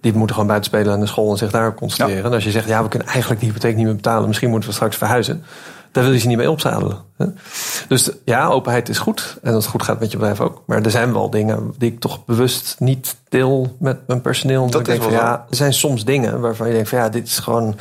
Die 0.02 0.14
moeten 0.14 0.36
gewoon 0.36 0.50
buiten 0.50 0.70
spelen 0.70 0.94
aan 0.94 1.00
de 1.00 1.06
school 1.06 1.32
en 1.32 1.38
zich 1.38 1.52
daar 1.52 1.74
concentreren. 1.74 2.26
En 2.26 2.34
als 2.34 2.44
je 2.44 2.52
zegt, 2.52 2.68
ja, 2.68 2.84
we 2.84 2.90
kunnen 2.90 3.08
eigenlijk 3.08 3.40
die 3.40 3.50
hypotheek 3.50 3.76
niet 3.76 3.86
meer 3.86 3.96
betalen. 3.96 4.28
Misschien 4.28 4.50
moeten 4.50 4.70
we 4.70 4.76
straks 4.76 4.98
verhuizen. 4.98 5.44
Daar 5.98 6.06
wil 6.06 6.16
je 6.16 6.22
ze 6.22 6.28
niet 6.28 6.38
mee 6.38 6.52
opzadelen. 6.52 6.98
Hè? 7.18 7.26
Dus 7.88 8.12
ja, 8.26 8.48
openheid 8.48 8.90
is 8.90 8.98
goed. 8.98 9.38
En 9.42 9.54
als 9.54 9.64
het 9.64 9.72
goed 9.72 9.84
gaat 9.84 10.00
met 10.00 10.12
je 10.12 10.18
bedrijf 10.18 10.42
ook. 10.42 10.64
Maar 10.66 10.82
er 10.82 10.92
zijn 10.92 11.14
wel 11.14 11.30
dingen 11.30 11.74
die 11.78 11.92
ik 11.92 12.00
toch 12.00 12.26
bewust 12.26 12.76
niet 12.80 13.16
deel 13.30 13.76
met 13.80 14.08
mijn 14.08 14.22
personeel. 14.22 14.70
Dat 14.70 14.80
ik 14.80 14.86
denk 14.86 15.04
van, 15.04 15.12
ja, 15.12 15.46
er 15.50 15.56
zijn 15.56 15.74
soms 15.74 16.06
dingen 16.06 16.40
waarvan 16.40 16.68
je 16.68 16.74
denkt 16.74 16.90
van 16.90 16.98
ja, 16.98 17.10
dit 17.10 17.28
is 17.28 17.40
gewoon 17.40 17.76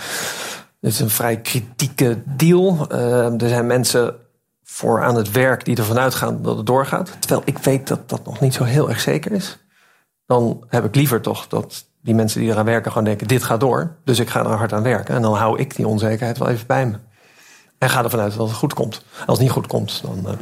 dit 0.80 0.92
is 0.92 1.00
een 1.00 1.10
vrij 1.10 1.40
kritieke 1.40 2.22
deal. 2.24 2.86
Eh, 2.88 3.42
er 3.42 3.48
zijn 3.48 3.66
mensen 3.66 4.14
voor 4.62 5.02
aan 5.02 5.16
het 5.16 5.30
werk 5.30 5.64
die 5.64 5.76
ervan 5.76 5.98
uitgaan 5.98 6.42
dat 6.42 6.56
het 6.56 6.66
doorgaat. 6.66 7.16
Terwijl 7.18 7.42
ik 7.44 7.58
weet 7.58 7.88
dat 7.88 8.08
dat 8.08 8.24
nog 8.24 8.40
niet 8.40 8.54
zo 8.54 8.64
heel 8.64 8.88
erg 8.88 9.00
zeker 9.00 9.32
is. 9.32 9.58
Dan 10.26 10.64
heb 10.68 10.84
ik 10.84 10.94
liever 10.94 11.20
toch 11.20 11.46
dat 11.46 11.84
die 12.02 12.14
mensen 12.14 12.40
die 12.40 12.50
eraan 12.50 12.64
werken 12.64 12.90
gewoon 12.90 13.06
denken: 13.06 13.28
dit 13.28 13.42
gaat 13.42 13.60
door. 13.60 13.96
Dus 14.04 14.18
ik 14.18 14.30
ga 14.30 14.40
er 14.40 14.46
hard 14.46 14.72
aan 14.72 14.82
werken. 14.82 15.14
En 15.14 15.22
dan 15.22 15.34
hou 15.34 15.58
ik 15.58 15.76
die 15.76 15.86
onzekerheid 15.86 16.38
wel 16.38 16.48
even 16.48 16.66
bij 16.66 16.86
me. 16.86 16.96
En 17.78 17.90
ga 17.90 18.04
ervan 18.04 18.20
uit 18.20 18.36
dat 18.36 18.48
het 18.48 18.56
goed 18.56 18.74
komt. 18.74 19.02
Als 19.18 19.38
het 19.38 19.40
niet 19.40 19.50
goed 19.50 19.66
komt, 19.66 20.02
dan. 20.02 20.20
eh, 20.26 20.32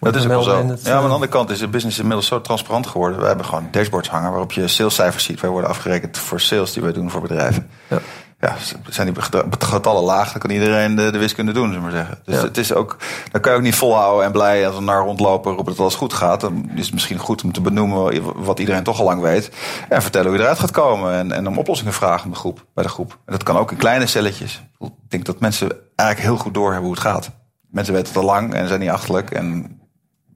Dat 0.00 0.14
is 0.16 0.26
wel 0.26 0.42
zo. 0.42 0.66
het, 0.66 0.82
ja, 0.82 0.88
maar 0.88 0.92
aan 0.94 1.02
de 1.02 1.06
eh, 1.08 1.12
andere 1.14 1.30
kant 1.32 1.50
is 1.50 1.58
de 1.58 1.68
business 1.68 1.98
inmiddels 1.98 2.26
zo 2.26 2.40
transparant 2.40 2.86
geworden. 2.86 3.20
We 3.20 3.26
hebben 3.26 3.44
gewoon 3.44 3.68
dashboards 3.70 4.08
hangen 4.08 4.30
waarop 4.30 4.52
je 4.52 4.68
salescijfers 4.68 5.24
ziet. 5.24 5.40
Wij 5.40 5.50
worden 5.50 5.70
afgerekend 5.70 6.18
voor 6.18 6.40
sales 6.40 6.72
die 6.72 6.82
wij 6.82 6.92
doen 6.92 7.10
voor 7.10 7.20
bedrijven. 7.20 7.70
Ja. 7.88 7.98
Ja, 8.42 8.56
zijn 8.88 9.12
die 9.12 9.22
getallen 9.58 10.02
laag, 10.02 10.32
dan 10.32 10.40
kan 10.40 10.50
iedereen 10.50 10.94
de, 10.94 11.10
de 11.10 11.18
wiskunde 11.18 11.52
doen, 11.52 11.66
zullen 11.72 11.78
we 11.78 11.90
maar 11.90 11.96
zeggen. 11.96 12.18
Dus 12.24 12.34
Ja. 12.34 12.42
het 12.42 12.56
is 12.56 12.74
ook, 12.74 12.96
dan 13.30 13.40
kan 13.40 13.52
je 13.52 13.58
ook 13.58 13.64
niet 13.64 13.74
volhouden 13.74 14.24
en 14.26 14.32
blij 14.32 14.66
als 14.66 14.76
we 14.76 14.82
naar 14.82 15.02
rondlopen 15.02 15.52
roepen 15.52 15.72
dat 15.72 15.80
alles 15.80 15.94
goed 15.94 16.12
gaat. 16.12 16.40
Dan 16.40 16.70
is 16.74 16.84
het 16.84 16.92
misschien 16.94 17.18
goed 17.18 17.44
om 17.44 17.52
te 17.52 17.60
benoemen 17.60 18.22
wat 18.44 18.58
iedereen 18.58 18.82
toch 18.82 18.98
al 18.98 19.04
lang 19.04 19.20
weet. 19.20 19.50
En 19.88 20.02
vertellen 20.02 20.26
hoe 20.26 20.36
je 20.36 20.42
eruit 20.42 20.58
gaat 20.58 20.70
komen. 20.70 21.12
En, 21.14 21.32
en 21.32 21.46
om 21.46 21.58
oplossingen 21.58 21.92
vragen 21.92 22.24
om 22.24 22.30
de 22.30 22.36
groep, 22.38 22.66
bij 22.74 22.84
de 22.84 22.90
groep. 22.90 23.18
En 23.26 23.32
dat 23.32 23.42
kan 23.42 23.56
ook 23.56 23.70
in 23.70 23.76
kleine 23.76 24.06
celletjes. 24.06 24.62
Ik 24.78 24.90
denk 25.08 25.24
dat 25.24 25.40
mensen 25.40 25.70
eigenlijk 25.96 26.28
heel 26.28 26.38
goed 26.38 26.54
doorhebben 26.54 26.84
hoe 26.86 26.94
het 26.94 27.04
gaat. 27.06 27.30
Mensen 27.70 27.94
weten 27.94 28.08
het 28.08 28.22
al 28.22 28.28
lang 28.28 28.54
en 28.54 28.68
zijn 28.68 28.80
niet 28.80 28.90
achterlijk. 28.90 29.30
En 29.30 29.80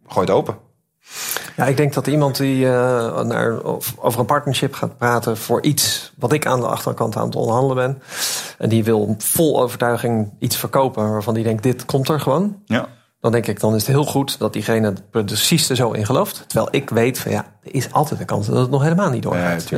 gooi 0.06 0.26
het 0.26 0.34
open. 0.34 0.56
Ja, 1.56 1.64
ik 1.64 1.76
denk 1.76 1.94
dat 1.94 2.06
iemand 2.06 2.36
die 2.36 2.66
eh, 2.66 3.20
naar, 3.20 3.64
over 3.96 4.20
een 4.20 4.26
partnership 4.26 4.74
gaat 4.74 4.98
praten 4.98 5.36
voor 5.36 5.62
iets 5.62 6.12
wat 6.18 6.32
ik 6.32 6.46
aan 6.46 6.60
de 6.60 6.66
achterkant 6.66 7.16
aan 7.16 7.26
het 7.26 7.36
onderhandelen 7.36 7.76
ben. 7.76 8.02
En 8.58 8.68
die 8.68 8.84
wil 8.84 9.14
vol 9.18 9.62
overtuiging 9.62 10.32
iets 10.38 10.56
verkopen 10.56 11.10
waarvan 11.10 11.34
die 11.34 11.44
denkt, 11.44 11.62
dit 11.62 11.84
komt 11.84 12.08
er 12.08 12.20
gewoon. 12.20 12.56
Ja. 12.64 12.88
Dan 13.20 13.32
denk 13.32 13.46
ik, 13.46 13.60
dan 13.60 13.74
is 13.74 13.86
het 13.86 13.90
heel 13.96 14.04
goed 14.04 14.38
dat 14.38 14.52
diegene 14.52 14.86
er 14.86 15.22
precies 15.24 15.68
er 15.68 15.76
zo 15.76 15.90
in 15.92 16.06
gelooft. 16.06 16.44
Terwijl 16.46 16.68
ik 16.70 16.90
weet 16.90 17.18
van 17.18 17.30
ja, 17.32 17.44
er 17.62 17.74
is 17.74 17.92
altijd 17.92 18.20
een 18.20 18.26
kans 18.26 18.46
dat 18.46 18.56
het 18.56 18.70
nog 18.70 18.82
helemaal 18.82 19.10
niet 19.10 19.24
Ja, 19.24 19.30
doorgaat. 19.30 19.70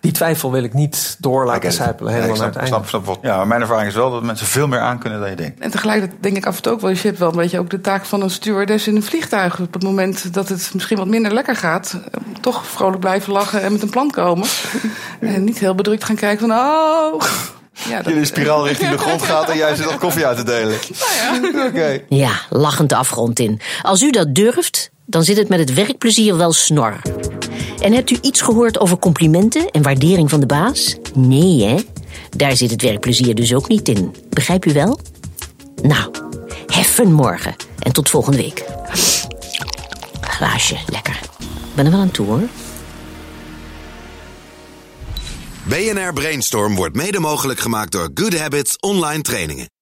Die 0.00 0.12
twijfel 0.12 0.50
wil 0.52 0.62
ik 0.62 0.72
niet 0.74 1.16
door 1.20 1.46
laten 1.46 1.72
sijpelen 1.72 2.12
ja, 2.12 2.18
helemaal 2.20 2.36
ik 2.36 2.42
naar 2.42 2.52
snap, 2.52 2.62
het 2.62 2.72
einde. 2.72 2.88
snap, 2.88 3.04
snap 3.04 3.14
wat- 3.22 3.30
Ja, 3.30 3.36
maar 3.36 3.46
mijn 3.46 3.60
ervaring 3.60 3.88
is 3.88 3.94
wel 3.94 4.10
dat 4.10 4.22
mensen 4.22 4.46
veel 4.46 4.68
meer 4.68 4.78
aan 4.80 4.98
kunnen 4.98 5.20
dan 5.20 5.30
je 5.30 5.36
denkt. 5.36 5.60
En 5.60 5.70
tegelijkertijd 5.70 6.22
denk 6.22 6.36
ik 6.36 6.46
af 6.46 6.56
en 6.56 6.62
toe 6.62 6.72
ook 6.72 6.80
wel, 6.80 6.90
je 6.90 6.98
hebt 7.02 7.18
wel 7.18 7.28
een 7.30 7.36
beetje 7.36 7.58
ook 7.58 7.70
de 7.70 7.80
taak 7.80 8.04
van 8.04 8.22
een 8.22 8.30
stewardess 8.30 8.86
in 8.88 8.96
een 8.96 9.02
vliegtuig. 9.02 9.60
Op 9.60 9.72
het 9.72 9.82
moment 9.82 10.34
dat 10.34 10.48
het 10.48 10.70
misschien 10.74 10.96
wat 10.96 11.06
minder 11.06 11.32
lekker 11.34 11.56
gaat, 11.56 11.98
eh, 12.10 12.20
toch 12.40 12.66
vrolijk 12.66 13.00
blijven 13.00 13.32
lachen 13.32 13.62
en 13.62 13.72
met 13.72 13.82
een 13.82 13.90
plan 13.90 14.10
komen. 14.10 14.46
En 15.20 15.44
niet 15.44 15.58
heel 15.58 15.74
bedrukt 15.74 16.04
gaan 16.04 16.16
kijken 16.16 16.48
van, 16.48 16.58
oh. 16.58 17.22
Ja, 17.88 18.02
dat- 18.02 18.12
Je 18.12 18.18
de 18.20 18.24
spiraal 18.24 18.66
richting 18.66 18.90
de 18.90 18.98
grond 18.98 19.22
gaat 19.22 19.48
en 19.50 19.56
jij 19.56 19.74
zit 19.76 19.84
dat 19.84 19.98
koffie 19.98 20.26
uit 20.26 20.36
te 20.36 20.44
delen. 20.44 20.78
Oké. 21.68 22.00
Ja, 22.08 22.40
lachend 22.50 22.88
de 22.88 22.96
afgrond 22.96 23.38
in. 23.38 23.60
Als 23.82 24.02
u 24.02 24.10
dat 24.10 24.34
durft, 24.34 24.90
dan 25.06 25.24
zit 25.24 25.36
het 25.36 25.48
met 25.48 25.58
het 25.58 25.74
werkplezier 25.74 26.36
wel 26.36 26.52
snor. 26.52 27.00
En 27.82 27.92
hebt 27.92 28.10
u 28.10 28.18
iets 28.20 28.40
gehoord 28.40 28.78
over 28.80 28.98
complimenten 28.98 29.70
en 29.70 29.82
waardering 29.82 30.30
van 30.30 30.40
de 30.40 30.46
baas? 30.46 30.96
Nee, 31.14 31.64
hè? 31.64 31.76
Daar 32.36 32.56
zit 32.56 32.70
het 32.70 32.82
werkplezier 32.82 33.34
dus 33.34 33.54
ook 33.54 33.68
niet 33.68 33.88
in. 33.88 34.14
Begrijp 34.28 34.66
u 34.66 34.72
wel? 34.72 35.00
Nou, 35.82 36.10
heffen 36.66 37.12
morgen. 37.12 37.54
En 37.78 37.92
tot 37.92 38.08
volgende 38.10 38.38
week. 38.38 38.64
Glaasje, 40.20 40.76
lekker. 40.86 41.18
Ik 41.40 41.74
ben 41.74 41.84
er 41.84 41.90
wel 41.90 42.00
aan 42.00 42.10
toe, 42.10 42.26
hoor. 42.26 42.40
BNR 45.64 46.12
Brainstorm 46.12 46.74
wordt 46.74 46.96
mede 46.96 47.20
mogelijk 47.20 47.60
gemaakt 47.60 47.92
door 47.92 48.10
Good 48.14 48.38
Habits 48.38 48.76
Online 48.80 49.22
Trainingen. 49.22 49.71